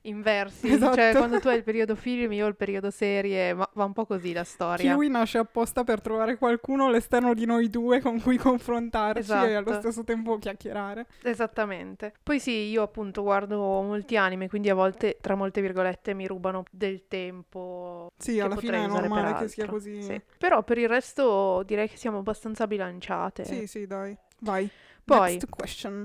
inversi. 0.07 0.71
Esatto. 0.71 0.95
Cioè, 0.95 1.13
quando 1.15 1.39
tu 1.39 1.47
hai 1.47 1.57
il 1.57 1.63
periodo 1.63 1.95
film, 1.95 2.31
io 2.33 2.45
ho 2.45 2.47
il 2.49 2.55
periodo 2.55 2.89
serie, 2.89 3.53
ma 3.53 3.69
va 3.73 3.85
un 3.85 3.93
po' 3.93 4.05
così 4.05 4.33
la 4.33 4.43
storia. 4.43 4.91
Kiwi 4.91 5.09
nasce 5.09 5.37
apposta 5.37 5.83
per 5.83 6.01
trovare 6.01 6.37
qualcuno 6.37 6.85
all'esterno 6.87 7.33
di 7.33 7.45
noi 7.45 7.69
due 7.69 8.01
con 8.01 8.21
cui 8.21 8.37
confrontarci 8.37 9.31
e 9.31 9.53
allo 9.53 9.69
Esatto. 9.69 9.79
stesso 9.79 10.03
tempo 10.03 10.37
chiacchierare. 10.37 11.07
Esattamente. 11.23 12.13
Poi 12.23 12.39
sì, 12.39 12.69
io 12.69 12.81
appunto 12.81 13.21
guardo 13.21 13.57
molti 13.81 14.17
anime, 14.17 14.47
quindi 14.47 14.69
a 14.69 14.75
volte, 14.75 15.17
tra 15.21 15.35
molte 15.35 15.61
virgolette, 15.61 16.13
mi 16.13 16.27
rubano 16.27 16.63
del 16.71 17.07
tempo. 17.07 18.11
Sì, 18.17 18.39
alla 18.39 18.55
fine 18.55 18.83
è 18.83 18.87
normale 18.87 19.35
che 19.35 19.47
sia 19.47 19.65
così. 19.65 20.01
Sì. 20.01 20.21
Però 20.37 20.63
per 20.63 20.77
il 20.77 20.87
resto 20.87 21.63
direi 21.63 21.89
che 21.89 21.97
siamo 21.97 22.19
abbastanza 22.19 22.67
bilanciate. 22.67 23.43
Sì, 23.45 23.67
sì, 23.67 23.85
dai. 23.85 24.17
Vai. 24.39 24.69
Poi 25.05 25.39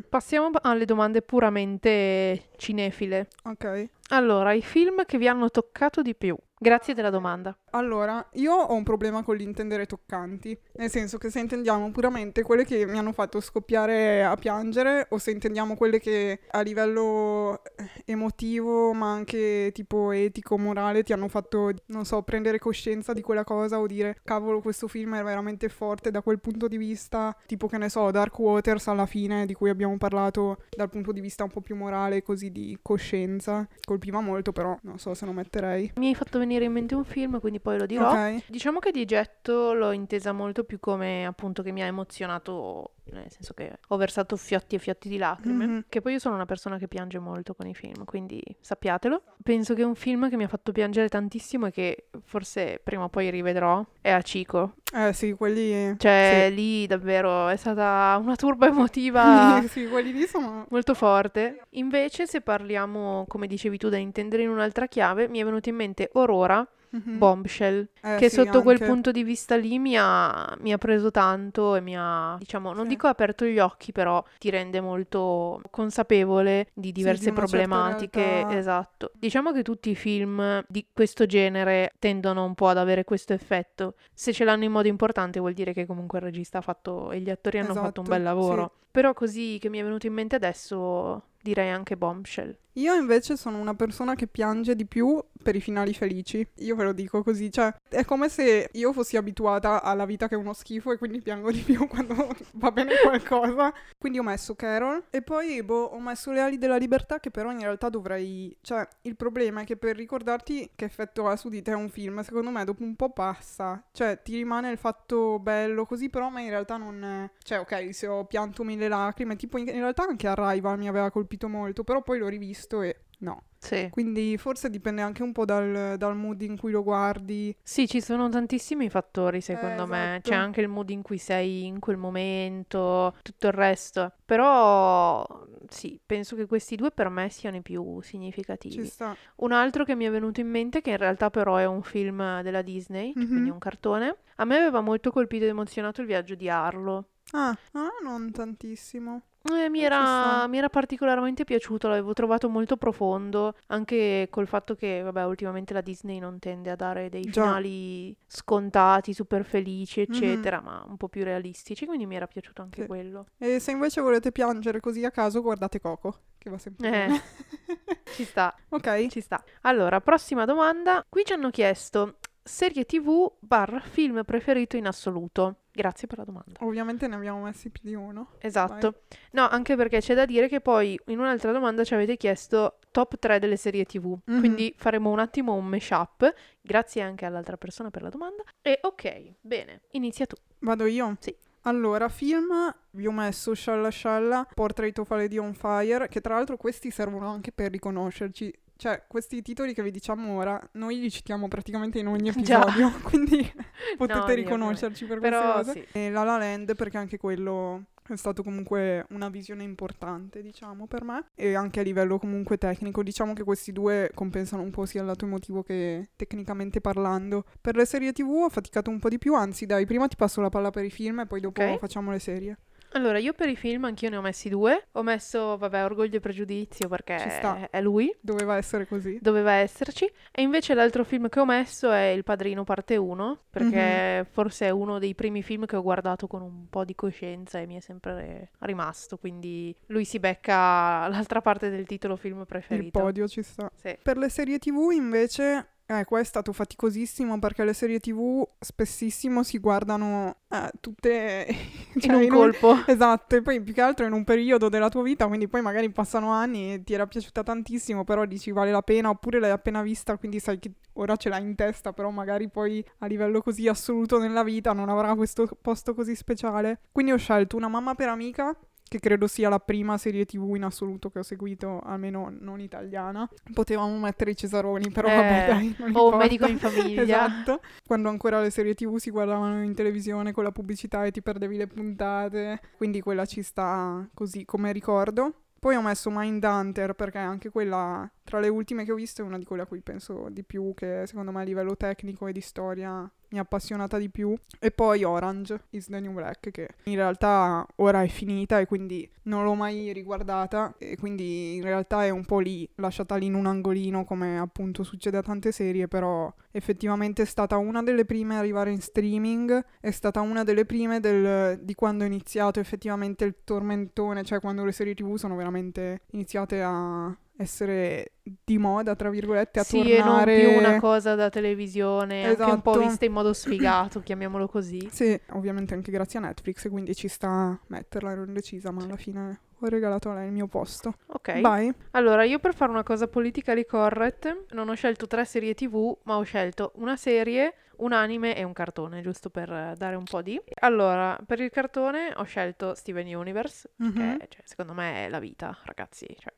passiamo 0.08 0.50
alle 0.60 0.84
domande 0.84 1.22
puramente 1.22 2.50
cinefile. 2.56 3.28
Ok. 3.44 3.88
Allora, 4.10 4.52
i 4.52 4.62
film 4.62 5.06
che 5.06 5.16
vi 5.16 5.26
hanno 5.26 5.50
toccato 5.50 6.02
di 6.02 6.14
più. 6.14 6.36
Grazie 6.62 6.92
della 6.92 7.08
domanda. 7.08 7.56
Allora, 7.70 8.28
io 8.34 8.52
ho 8.52 8.74
un 8.74 8.82
problema 8.82 9.22
con 9.22 9.34
l'intendere 9.34 9.86
toccanti, 9.86 10.54
nel 10.74 10.90
senso 10.90 11.16
che 11.16 11.30
se 11.30 11.40
intendiamo 11.40 11.90
puramente 11.90 12.42
quelle 12.42 12.66
che 12.66 12.84
mi 12.84 12.98
hanno 12.98 13.12
fatto 13.12 13.40
scoppiare 13.40 14.22
a 14.22 14.36
piangere 14.36 15.06
o 15.08 15.16
se 15.16 15.30
intendiamo 15.30 15.74
quelle 15.74 15.98
che 15.98 16.40
a 16.50 16.60
livello 16.60 17.62
eh, 17.64 18.02
emotivo 18.04 18.92
ma 18.92 19.10
anche 19.10 19.70
tipo 19.72 20.12
etico, 20.12 20.58
morale 20.58 21.02
ti 21.02 21.14
hanno 21.14 21.28
fatto, 21.28 21.70
non 21.86 22.04
so, 22.04 22.20
prendere 22.20 22.58
coscienza 22.58 23.14
di 23.14 23.22
quella 23.22 23.44
cosa 23.44 23.80
o 23.80 23.86
dire 23.86 24.20
cavolo 24.22 24.60
questo 24.60 24.86
film 24.86 25.16
è 25.16 25.22
veramente 25.22 25.70
forte 25.70 26.10
da 26.10 26.20
quel 26.20 26.40
punto 26.40 26.68
di 26.68 26.76
vista, 26.76 27.34
tipo 27.46 27.68
che 27.68 27.78
ne 27.78 27.88
so, 27.88 28.10
Dark 28.10 28.38
Waters 28.38 28.86
alla 28.88 29.06
fine 29.06 29.46
di 29.46 29.54
cui 29.54 29.70
abbiamo 29.70 29.96
parlato 29.96 30.64
dal 30.68 30.90
punto 30.90 31.10
di 31.12 31.22
vista 31.22 31.42
un 31.42 31.50
po' 31.50 31.62
più 31.62 31.74
morale, 31.74 32.22
così 32.22 32.50
di 32.50 32.78
coscienza, 32.82 33.66
colpiva 33.82 34.20
molto 34.20 34.52
però 34.52 34.78
non 34.82 34.98
so 34.98 35.14
se 35.14 35.24
lo 35.24 35.32
metterei. 35.32 35.92
Mi 35.96 36.08
hai 36.08 36.14
fatto 36.14 36.38
venire 36.38 36.48
in 36.64 36.72
mente 36.72 36.94
un 36.94 37.04
film, 37.04 37.38
quindi 37.40 37.60
poi 37.60 37.78
lo 37.78 37.86
dirò. 37.86 38.10
Ok. 38.10 38.44
Diciamo 38.48 38.78
che 38.78 38.90
di 38.90 39.04
getto 39.04 39.72
l'ho 39.72 39.92
intesa 39.92 40.32
molto 40.32 40.64
più 40.64 40.78
come 40.80 41.24
appunto 41.26 41.62
che 41.62 41.70
mi 41.72 41.82
ha 41.82 41.86
emozionato, 41.86 42.92
nel 43.12 43.30
senso 43.30 43.54
che 43.54 43.78
ho 43.88 43.96
versato 43.96 44.36
fiotti 44.36 44.74
e 44.76 44.78
fiotti 44.78 45.08
di 45.08 45.16
lacrime, 45.18 45.66
Mhm. 45.66 45.84
che 45.88 46.00
poi 46.00 46.12
io 46.12 46.18
sono 46.18 46.34
una 46.34 46.46
persona 46.46 46.78
che 46.78 46.88
piange 46.88 47.18
molto 47.18 47.54
con 47.54 47.66
i 47.66 47.74
film, 47.74 48.04
quindi 48.04 48.42
sappiatelo. 48.60 49.22
Penso 49.42 49.74
che 49.74 49.82
un 49.82 49.94
film 49.94 50.28
che 50.28 50.36
mi 50.36 50.44
ha 50.44 50.48
fatto 50.48 50.72
piangere 50.72 51.08
tantissimo 51.08 51.66
e 51.66 51.70
che 51.70 52.04
forse 52.24 52.80
prima 52.82 53.04
o 53.04 53.08
poi 53.08 53.30
rivedrò 53.30 53.84
è 54.00 54.10
Achiko. 54.10 54.74
Eh 54.92 55.12
sì, 55.12 55.32
quelli... 55.34 55.94
Cioè 55.98 56.46
sì. 56.48 56.54
lì 56.54 56.86
davvero 56.88 57.46
è 57.48 57.56
stata 57.56 58.18
una 58.20 58.34
turba 58.34 58.66
emotiva 58.66 59.62
sì, 59.68 59.86
quelli 59.88 60.12
lì 60.12 60.26
sono... 60.26 60.66
molto 60.70 60.94
forte. 60.94 61.62
Invece 61.70 62.26
se 62.26 62.40
parliamo, 62.40 63.24
come 63.28 63.46
dicevi 63.46 63.78
tu, 63.78 63.88
da 63.88 63.96
intendere 63.98 64.42
in 64.42 64.48
un'altra 64.48 64.86
chiave, 64.86 65.28
mi 65.28 65.38
è 65.38 65.44
venuto 65.44 65.68
in 65.68 65.76
mente 65.76 66.10
Aurora 66.40 66.66
Mhm. 66.92 67.18
Bombshell, 67.18 67.88
Eh, 68.00 68.16
che 68.16 68.28
sì, 68.28 68.34
sotto 68.34 68.62
quel 68.62 68.74
anche. 68.74 68.84
punto 68.86 69.12
di 69.12 69.22
vista 69.22 69.54
lì 69.54 69.78
mi 69.78 69.96
ha, 69.96 70.56
mi 70.58 70.72
ha 70.72 70.78
preso 70.78 71.12
tanto 71.12 71.76
e 71.76 71.80
mi 71.80 71.96
ha, 71.96 72.34
diciamo, 72.36 72.72
non 72.72 72.82
Sì. 72.82 72.88
dico 72.88 73.06
aperto 73.06 73.44
gli 73.44 73.60
occhi, 73.60 73.92
però 73.92 74.20
ti 74.38 74.50
rende 74.50 74.80
molto 74.80 75.60
consapevole 75.70 76.66
di 76.74 76.90
diverse 76.90 77.26
di 77.26 77.30
una 77.30 77.46
certa 77.46 77.56
problematiche. 77.66 78.20
realtà. 78.20 78.56
Esatto. 78.56 79.10
Diciamo 79.14 79.52
che 79.52 79.62
tutti 79.62 79.90
i 79.90 79.94
film 79.94 80.64
di 80.66 80.84
questo 80.92 81.26
genere 81.26 81.92
tendono 82.00 82.44
un 82.44 82.56
po' 82.56 82.66
ad 82.66 82.78
avere 82.78 83.04
questo 83.04 83.34
effetto. 83.34 83.94
Se 84.12 84.32
ce 84.32 84.42
l'hanno 84.42 84.64
in 84.64 84.72
modo 84.72 84.88
importante 84.88 85.38
vuol 85.38 85.52
dire 85.52 85.72
che 85.72 85.86
comunque 85.86 86.18
il 86.18 86.24
regista 86.24 86.58
ha 86.58 86.62
fatto 86.62 87.12
e 87.12 87.20
gli 87.20 87.30
attori 87.30 87.58
hanno 87.58 87.68
fatto 87.74 88.00
un 88.00 88.06
Esatto, 88.06 88.10
bel 88.10 88.22
lavoro. 88.24 88.72
sì. 88.74 88.78
Però 88.90 89.14
così 89.14 89.58
che 89.60 89.68
mi 89.68 89.78
è 89.78 89.84
venuto 89.84 90.08
in 90.08 90.12
mente 90.14 90.34
adesso 90.34 91.22
direi 91.40 91.70
anche 91.70 91.96
Bombshell. 91.96 92.58
Io 92.74 92.94
invece 92.94 93.36
sono 93.36 93.58
una 93.58 93.74
persona 93.74 94.14
che 94.14 94.28
piange 94.28 94.76
di 94.76 94.86
più 94.86 95.22
per 95.42 95.56
i 95.56 95.60
finali 95.60 95.92
felici. 95.92 96.46
Io 96.58 96.76
ve 96.76 96.84
lo 96.84 96.92
dico 96.92 97.22
così, 97.22 97.50
cioè 97.50 97.74
è 97.88 98.04
come 98.04 98.28
se 98.28 98.68
io 98.72 98.92
fossi 98.92 99.16
abituata 99.16 99.82
alla 99.82 100.04
vita 100.04 100.28
che 100.28 100.34
è 100.34 100.38
uno 100.38 100.52
schifo 100.52 100.92
e 100.92 100.98
quindi 100.98 101.20
piango 101.20 101.50
di 101.50 101.60
più 101.60 101.86
quando 101.88 102.14
va 102.52 102.70
bene 102.70 102.94
qualcosa. 103.02 103.72
Quindi 103.98 104.18
ho 104.18 104.22
messo 104.22 104.54
Carol 104.54 105.04
e 105.10 105.22
poi 105.22 105.62
boh, 105.62 105.84
ho 105.84 106.00
messo 106.00 106.30
Le 106.30 106.40
ali 106.40 106.58
della 106.58 106.76
libertà 106.76 107.18
che 107.18 107.30
però 107.30 107.50
in 107.50 107.60
realtà 107.60 107.88
dovrei... 107.88 108.56
Cioè 108.60 108.86
il 109.02 109.16
problema 109.16 109.62
è 109.62 109.64
che 109.64 109.76
per 109.76 109.96
ricordarti 109.96 110.70
che 110.76 110.84
effetto 110.84 111.26
ha 111.26 111.36
su 111.36 111.48
di 111.48 111.62
te 111.62 111.72
un 111.72 111.88
film, 111.88 112.22
secondo 112.22 112.50
me 112.50 112.64
dopo 112.64 112.84
un 112.84 112.94
po' 112.94 113.10
passa. 113.10 113.82
Cioè 113.92 114.20
ti 114.22 114.36
rimane 114.36 114.70
il 114.70 114.78
fatto 114.78 115.38
bello 115.40 115.86
così, 115.86 116.08
però 116.08 116.26
a 116.26 116.30
me 116.30 116.42
in 116.42 116.50
realtà 116.50 116.76
non... 116.76 117.28
Cioè 117.42 117.58
ok, 117.58 117.94
se 117.94 118.06
ho 118.06 118.24
pianto 118.26 118.62
mille 118.62 118.88
lacrime, 118.88 119.36
tipo 119.36 119.58
in 119.58 119.66
realtà 119.66 120.04
anche 120.04 120.28
Arrival 120.28 120.78
mi 120.78 120.88
aveva 120.88 121.10
colpito 121.10 121.48
molto, 121.48 121.82
però 121.82 122.02
poi 122.02 122.18
l'ho 122.18 122.28
rivisto 122.28 122.59
e 122.82 122.96
no. 123.18 123.42
Sì. 123.62 123.88
Quindi 123.90 124.38
forse 124.38 124.70
dipende 124.70 125.02
anche 125.02 125.22
un 125.22 125.32
po' 125.32 125.44
dal, 125.44 125.96
dal 125.98 126.16
mood 126.16 126.40
in 126.40 126.56
cui 126.56 126.72
lo 126.72 126.82
guardi. 126.82 127.54
Sì, 127.62 127.86
ci 127.86 128.00
sono 128.00 128.30
tantissimi 128.30 128.88
fattori 128.88 129.42
secondo 129.42 129.86
me, 129.86 130.12
esatto. 130.14 130.30
c'è 130.30 130.34
anche 130.34 130.62
il 130.62 130.68
mood 130.68 130.88
in 130.88 131.02
cui 131.02 131.18
sei 131.18 131.66
in 131.66 131.78
quel 131.78 131.98
momento, 131.98 133.14
tutto 133.22 133.46
il 133.48 133.52
resto, 133.52 134.12
però 134.24 135.26
sì, 135.68 136.00
penso 136.04 136.36
che 136.36 136.46
questi 136.46 136.74
due 136.76 136.90
per 136.90 137.10
me 137.10 137.28
siano 137.28 137.56
i 137.56 137.62
più 137.62 138.00
significativi. 138.00 138.90
Un 139.36 139.52
altro 139.52 139.84
che 139.84 139.94
mi 139.94 140.06
è 140.06 140.10
venuto 140.10 140.40
in 140.40 140.48
mente, 140.48 140.80
che 140.80 140.90
in 140.90 140.96
realtà 140.96 141.28
però 141.28 141.56
è 141.56 141.66
un 141.66 141.82
film 141.82 142.40
della 142.40 142.62
Disney, 142.62 143.12
Mhm. 143.14 143.26
quindi 143.26 143.50
un 143.50 143.58
cartone, 143.58 144.16
a 144.36 144.44
me 144.46 144.56
aveva 144.56 144.80
molto 144.80 145.10
colpito 145.10 145.44
ed 145.44 145.50
emozionato 145.50 146.00
il 146.00 146.06
viaggio 146.06 146.34
di 146.34 146.48
Arlo. 146.48 147.08
Ah, 147.32 147.56
ah, 147.72 147.88
non 148.02 148.30
tantissimo. 148.32 149.22
Eh, 149.50 149.70
mi, 149.70 149.78
Ci 149.78 149.84
era, 149.84 150.46
mi 150.48 150.58
era 150.58 150.68
particolarmente 150.68 151.44
piaciuto, 151.44 151.88
l'avevo 151.88 152.12
trovato 152.12 152.50
molto 152.50 152.76
profondo, 152.76 153.54
anche 153.68 154.26
col 154.30 154.46
fatto 154.46 154.74
che, 154.74 155.00
vabbè, 155.00 155.24
ultimamente 155.24 155.72
la 155.72 155.80
Disney 155.80 156.18
non 156.18 156.38
tende 156.38 156.70
a 156.70 156.76
dare 156.76 157.08
dei 157.08 157.22
Già. 157.22 157.44
finali 157.44 158.14
scontati, 158.26 159.14
super 159.14 159.44
felici, 159.44 160.00
Mhm. 160.00 160.06
eccetera, 160.14 160.60
ma 160.60 160.84
un 160.86 160.96
po' 160.98 161.08
più 161.08 161.24
realistici, 161.24 161.86
quindi 161.86 162.04
mi 162.04 162.16
era 162.16 162.26
piaciuto 162.26 162.60
anche 162.60 162.82
Sì. 162.82 162.86
quello. 162.86 163.26
E 163.38 163.60
se 163.60 163.70
invece 163.70 164.02
volete 164.02 164.30
piangere 164.30 164.78
così 164.80 165.04
a 165.06 165.10
caso, 165.10 165.40
guardate 165.40 165.80
Coco, 165.80 166.18
che 166.36 166.50
va 166.50 166.58
sempre 166.58 166.86
Eh. 166.86 166.90
bene. 166.90 167.20
Ci 168.10 168.24
sta, 168.24 168.54
ok. 168.70 169.06
ci 169.06 169.20
sta. 169.22 169.42
Allora, 169.62 170.00
prossima 170.00 170.44
domanda. 170.44 171.02
Qui 171.08 171.24
ci 171.24 171.32
hanno 171.32 171.48
chiesto 171.50 172.16
serie 172.42 172.84
TV 172.84 173.32
barra 173.38 173.78
film 173.80 174.22
preferito 174.24 174.76
in 174.76 174.86
assoluto. 174.86 175.60
Grazie 175.72 176.08
per 176.08 176.18
la 176.18 176.24
domanda. 176.24 176.58
Ovviamente 176.60 177.06
ne 177.06 177.14
abbiamo 177.14 177.42
messi 177.42 177.70
più 177.70 177.82
di 177.84 177.94
uno. 177.94 178.32
Esatto. 178.38 179.02
No, 179.32 179.48
anche 179.48 179.76
perché 179.76 180.00
c'è 180.00 180.14
da 180.14 180.24
dire 180.24 180.48
che 180.48 180.60
poi 180.60 180.98
in 181.06 181.18
un'altra 181.18 181.52
domanda 181.52 181.84
ci 181.84 181.94
avete 181.94 182.16
chiesto 182.16 182.78
top 182.90 183.18
3 183.18 183.38
delle 183.38 183.56
serie 183.56 183.84
TV. 183.84 184.18
Mhm. 184.24 184.38
Quindi 184.38 184.74
faremo 184.76 185.10
un 185.10 185.20
attimo 185.20 185.54
un 185.54 185.66
mashup. 185.66 186.32
Grazie 186.60 187.02
anche 187.02 187.24
all'altra 187.24 187.56
persona 187.56 187.90
per 187.90 188.02
la 188.02 188.08
domanda. 188.08 188.42
E 188.62 188.78
ok, 188.82 189.34
bene, 189.40 189.82
inizia 189.92 190.26
tu. 190.26 190.36
Vado 190.58 190.86
io? 190.86 191.16
Sì. 191.20 191.34
Allora, 191.64 192.08
film, 192.08 192.74
vi 192.92 193.06
ho 193.06 193.12
messo 193.12 193.54
Shalla 193.54 193.90
Shalla, 193.90 194.48
Portrait 194.54 194.98
of 194.98 195.10
a 195.10 195.16
Lady 195.16 195.36
on 195.36 195.52
Fire, 195.52 196.08
che 196.08 196.20
tra 196.20 196.34
l'altro 196.34 196.56
questi 196.56 196.90
servono 196.90 197.28
anche 197.28 197.52
per 197.52 197.70
riconoscerci. 197.70 198.52
Cioè, 198.80 199.02
questi 199.06 199.42
titoli 199.42 199.74
che 199.74 199.82
vi 199.82 199.90
diciamo 199.90 200.36
ora, 200.38 200.58
noi 200.72 200.98
li 201.00 201.10
citiamo 201.10 201.48
praticamente 201.48 201.98
in 201.98 202.06
ogni 202.06 202.30
Già. 202.40 202.60
episodio, 202.64 202.90
quindi 203.04 203.52
potete 203.98 204.18
No, 204.20 204.34
riconoscerci 204.34 205.04
per 205.04 205.18
Però 205.18 205.52
queste 205.62 205.72
cose. 205.72 205.86
sì. 205.92 205.98
E 205.98 206.10
La 206.10 206.22
La 206.24 206.38
Land, 206.38 206.74
perché 206.74 206.96
anche 206.96 207.18
quello 207.18 207.84
è 208.08 208.16
stato 208.16 208.42
comunque 208.42 209.04
una 209.10 209.28
visione 209.28 209.64
importante, 209.64 210.40
diciamo, 210.40 210.86
per 210.86 211.04
me. 211.04 211.26
E 211.34 211.54
anche 211.54 211.80
a 211.80 211.82
livello 211.82 212.18
comunque 212.18 212.56
tecnico, 212.56 213.02
diciamo 213.02 213.34
che 213.34 213.44
questi 213.44 213.70
due 213.70 214.10
compensano 214.14 214.62
un 214.62 214.70
po' 214.70 214.86
sia 214.86 215.00
il 215.02 215.06
lato 215.06 215.26
emotivo 215.26 215.62
che 215.62 216.08
tecnicamente 216.16 216.80
parlando. 216.80 217.44
Per 217.60 217.76
le 217.76 217.84
serie 217.84 218.12
TV 218.12 218.30
ho 218.30 218.48
faticato 218.48 218.88
un 218.88 218.98
po' 218.98 219.10
di 219.10 219.18
più, 219.18 219.34
anzi 219.34 219.66
dai, 219.66 219.84
prima 219.84 220.08
ti 220.08 220.16
passo 220.16 220.40
la 220.40 220.48
palla 220.48 220.70
per 220.70 220.84
i 220.86 220.90
film 220.90 221.20
e 221.20 221.26
poi 221.26 221.40
dopo 221.40 221.60
Ok. 221.62 221.78
facciamo 221.78 222.10
le 222.10 222.18
serie. 222.18 222.56
Allora, 222.92 223.18
io 223.18 223.32
per 223.32 223.48
i 223.48 223.56
film 223.56 223.84
anch'io 223.84 224.10
ne 224.10 224.16
ho 224.16 224.20
messi 224.20 224.48
due. 224.48 224.86
Ho 224.92 225.02
messo, 225.02 225.56
vabbè, 225.56 225.84
Orgoglio 225.84 226.16
e 226.16 226.20
Pregiudizio 226.20 226.88
perché 226.88 227.68
è 227.70 227.80
lui, 227.80 228.12
Doveva 228.20 228.56
essere 228.56 228.86
così. 228.86 229.18
doveva 229.20 229.52
esserci. 229.52 230.10
E 230.32 230.42
invece 230.42 230.74
l'altro 230.74 231.04
film 231.04 231.28
che 231.28 231.38
ho 231.40 231.44
messo 231.44 231.90
è 231.90 232.06
Il 232.08 232.24
Padrino 232.24 232.64
parte 232.64 232.96
1, 232.96 233.44
perché 233.50 234.26
forse 234.30 234.66
è 234.66 234.70
uno 234.70 234.98
dei 234.98 235.14
primi 235.14 235.42
film 235.42 235.66
che 235.66 235.76
ho 235.76 235.82
guardato 235.82 236.26
con 236.26 236.42
un 236.42 236.68
po' 236.68 236.84
di 236.84 236.94
coscienza 236.94 237.58
e 237.60 237.66
mi 237.66 237.76
è 237.76 237.80
sempre 237.80 238.50
rimasto. 238.60 239.16
Quindi 239.18 239.74
lui 239.86 240.04
si 240.04 240.18
becca 240.18 241.06
l'altra 241.08 241.40
parte 241.40 241.70
del 241.70 241.86
titolo 241.86 242.16
film 242.16 242.40
Il 242.40 242.46
preferito. 242.46 242.98
podio 242.98 243.28
ci 243.28 243.42
sta. 243.42 243.70
Sì. 243.74 243.96
Per 244.02 244.16
le 244.16 244.28
serie 244.28 244.58
TV 244.58 244.90
invece, 244.92 245.68
eh, 245.90 246.04
qua 246.04 246.20
è 246.20 246.24
stato 246.24 246.52
faticosissimo 246.52 247.40
perché 247.40 247.64
le 247.64 247.72
serie 247.72 247.98
TV 247.98 248.46
spessissimo 248.60 249.42
si 249.42 249.58
guardano 249.58 250.36
eh, 250.48 250.70
tutte 250.78 251.46
In 251.94 252.00
cioè, 252.00 252.14
un 252.14 252.28
colpo. 252.28 252.76
Esatto, 252.86 253.34
e 253.34 253.42
poi 253.42 253.60
più 253.60 253.74
che 253.74 253.80
altro 253.80 254.06
in 254.06 254.12
un 254.12 254.22
periodo 254.22 254.68
della 254.68 254.88
tua 254.88 255.02
vita, 255.02 255.26
quindi 255.26 255.48
poi 255.48 255.62
magari 255.62 255.90
passano 255.90 256.30
anni 256.30 256.74
e 256.74 256.84
ti 256.84 256.94
era 256.94 257.08
piaciuta 257.08 257.42
tantissimo, 257.42 258.04
però 258.04 258.24
dici 258.24 258.52
vale 258.52 258.70
la 258.70 258.82
pena, 258.82 259.08
oppure 259.08 259.40
l'hai 259.40 259.50
appena 259.50 259.82
vista, 259.82 260.16
quindi 260.16 260.38
sai 260.38 260.60
che 260.60 260.70
ora 260.92 261.16
ce 261.16 261.28
l'hai 261.28 261.42
in 261.42 261.56
testa, 261.56 261.92
però 261.92 262.10
magari 262.10 262.48
poi 262.48 262.84
a 262.98 263.06
livello 263.06 263.42
così 263.42 263.66
assoluto 263.66 264.18
nella 264.18 264.44
vita 264.44 264.72
non 264.72 264.88
avrà 264.88 265.14
questo 265.16 265.48
posto 265.60 265.92
così 265.94 266.14
speciale. 266.14 266.82
Quindi 266.92 267.10
ho 267.10 267.16
scelto 267.16 267.56
Una 267.56 267.68
mamma 267.68 267.96
per 267.96 268.08
amica, 268.08 268.56
che 268.90 268.98
credo 268.98 269.28
sia 269.28 269.48
la 269.48 269.60
prima 269.60 269.96
serie 269.98 270.24
tv 270.26 270.56
in 270.56 270.64
assoluto 270.64 271.10
che 271.10 271.20
ho 271.20 271.22
seguito, 271.22 271.78
almeno 271.78 272.28
non 272.40 272.58
italiana. 272.58 273.28
Potevamo 273.54 273.96
mettere 274.00 274.32
i 274.32 274.36
Cesaroni, 274.36 274.90
però 274.90 275.06
Eh, 275.06 275.14
vabbè 275.14 275.46
dai, 275.46 275.76
non 275.78 275.86
o 275.86 275.86
importa. 275.92 276.16
medico 276.16 276.46
in 276.48 276.58
famiglia. 276.58 277.02
Esatto. 277.02 277.60
Quando 277.86 278.08
ancora 278.08 278.40
le 278.40 278.50
serie 278.50 278.74
tv 278.74 278.96
si 278.96 279.10
guardavano 279.10 279.62
in 279.62 279.74
televisione 279.76 280.32
con 280.32 280.42
la 280.42 280.50
pubblicità 280.50 281.04
e 281.04 281.12
ti 281.12 281.22
perdevi 281.22 281.56
le 281.56 281.68
puntate, 281.68 282.60
quindi 282.76 283.00
quella 283.00 283.26
ci 283.26 283.42
sta 283.44 284.04
così 284.12 284.44
come 284.44 284.72
ricordo. 284.72 285.34
Poi 285.60 285.76
ho 285.76 285.82
messo 285.82 286.10
Mindhunter 286.10 286.94
perché 286.94 287.18
anche 287.18 287.50
quella, 287.50 288.10
tra 288.30 288.38
le 288.38 288.46
ultime 288.46 288.84
che 288.84 288.92
ho 288.92 288.94
visto, 288.94 289.22
è 289.22 289.24
una 289.24 289.38
di 289.38 289.44
quelle 289.44 289.62
a 289.62 289.66
cui 289.66 289.80
penso 289.80 290.28
di 290.30 290.44
più, 290.44 290.72
che 290.72 291.02
secondo 291.06 291.32
me 291.32 291.40
a 291.40 291.44
livello 291.44 291.76
tecnico 291.76 292.28
e 292.28 292.32
di 292.32 292.40
storia 292.40 293.10
mi 293.30 293.38
ha 293.38 293.42
appassionata 293.42 293.98
di 293.98 294.08
più. 294.08 294.32
E 294.60 294.70
poi 294.70 295.02
Orange 295.02 295.62
is 295.70 295.86
the 295.86 295.98
New 295.98 296.12
Black, 296.12 296.52
che 296.52 296.68
in 296.84 296.94
realtà 296.94 297.66
ora 297.76 298.02
è 298.04 298.08
finita 298.08 298.60
e 298.60 298.66
quindi 298.66 299.08
non 299.24 299.42
l'ho 299.42 299.54
mai 299.54 299.92
riguardata 299.92 300.74
e 300.78 300.96
quindi 300.96 301.56
in 301.56 301.62
realtà 301.62 302.04
è 302.04 302.10
un 302.10 302.24
po' 302.24 302.38
lì, 302.38 302.68
lasciata 302.76 303.16
lì 303.16 303.26
in 303.26 303.34
un 303.34 303.46
angolino 303.46 304.04
come 304.04 304.38
appunto 304.38 304.84
succede 304.84 305.16
a 305.16 305.22
tante 305.22 305.50
serie, 305.50 305.88
però 305.88 306.32
effettivamente 306.52 307.22
è 307.22 307.26
stata 307.26 307.56
una 307.56 307.82
delle 307.82 308.04
prime 308.04 308.36
a 308.36 308.38
arrivare 308.38 308.70
in 308.70 308.80
streaming, 308.80 309.64
è 309.80 309.90
stata 309.90 310.20
una 310.20 310.44
delle 310.44 310.64
prime 310.64 311.00
del- 311.00 311.58
di 311.62 311.74
quando 311.74 312.04
è 312.04 312.06
iniziato 312.06 312.60
effettivamente 312.60 313.24
il 313.24 313.38
tormentone, 313.42 314.22
cioè 314.22 314.38
quando 314.38 314.64
le 314.64 314.72
serie 314.72 314.94
tv 314.94 315.16
sono 315.16 315.34
veramente 315.34 316.02
iniziate 316.12 316.62
a 316.62 317.16
essere 317.40 318.12
di 318.22 318.58
moda, 318.58 318.94
tra 318.94 319.08
virgolette, 319.10 319.60
a 319.60 319.64
Sì, 319.64 319.80
e 319.80 319.98
non 319.98 320.06
tornare... 320.06 320.40
più 320.40 320.50
una 320.58 320.78
cosa 320.78 321.14
da 321.14 321.30
televisione, 321.30 322.26
anche 322.26 322.42
un 322.42 322.60
po' 322.60 322.72
Esatto. 322.72 322.86
vista 322.86 323.04
in 323.06 323.12
modo 323.12 323.32
sfigato, 323.32 324.00
chiamiamolo 324.04 324.46
così. 324.46 324.88
Sì, 324.90 325.18
ovviamente 325.30 325.74
anche 325.74 325.90
grazie 325.90 326.18
a 326.18 326.22
Netflix, 326.22 326.68
quindi 326.68 326.94
ci 326.94 327.08
sta 327.08 327.28
a 327.28 327.58
metterla, 327.68 328.12
ero 328.12 328.24
indecisa, 328.24 328.70
ma 328.70 328.82
alla 328.84 328.96
fine 328.96 329.40
ho 329.58 329.66
regalato 329.66 330.10
a 330.10 330.14
lei 330.14 330.26
il 330.26 330.32
mio 330.32 330.46
posto. 330.46 330.94
Ok. 331.06 331.40
Vai. 331.40 331.72
Allora, 331.92 332.24
io 332.24 332.38
per 332.38 332.54
fare 332.54 332.70
una 332.70 332.82
cosa 332.82 333.08
politically 333.08 333.64
correct 333.64 334.46
non 334.52 334.68
ho 334.68 334.74
scelto 334.74 335.06
tre 335.06 335.24
serie 335.24 335.54
TV, 335.54 335.96
ma 336.04 336.16
ho 336.16 336.22
scelto 336.22 336.72
una 336.76 336.96
serie, 336.96 337.54
un 337.80 337.92
anime 337.92 338.36
e 338.36 338.42
un 338.42 338.52
cartone, 338.52 339.00
giusto 339.02 339.30
per 339.30 339.74
dare 339.76 339.96
un 339.96 340.04
po' 340.04 340.22
di. 340.22 340.40
Allora, 340.60 341.18
per 341.26 341.40
il 341.40 341.50
cartone 341.50 342.12
ho 342.16 342.22
scelto 342.24 342.74
Steven 342.74 343.06
Universe, 343.14 343.70
Mhm. 343.76 343.92
che 344.18 344.26
cioè, 344.28 344.42
secondo 344.44 344.72
me 344.72 345.06
è 345.06 345.08
la 345.08 345.18
vita, 345.18 345.56
ragazzi. 345.64 346.06
Cioè, 346.18 346.32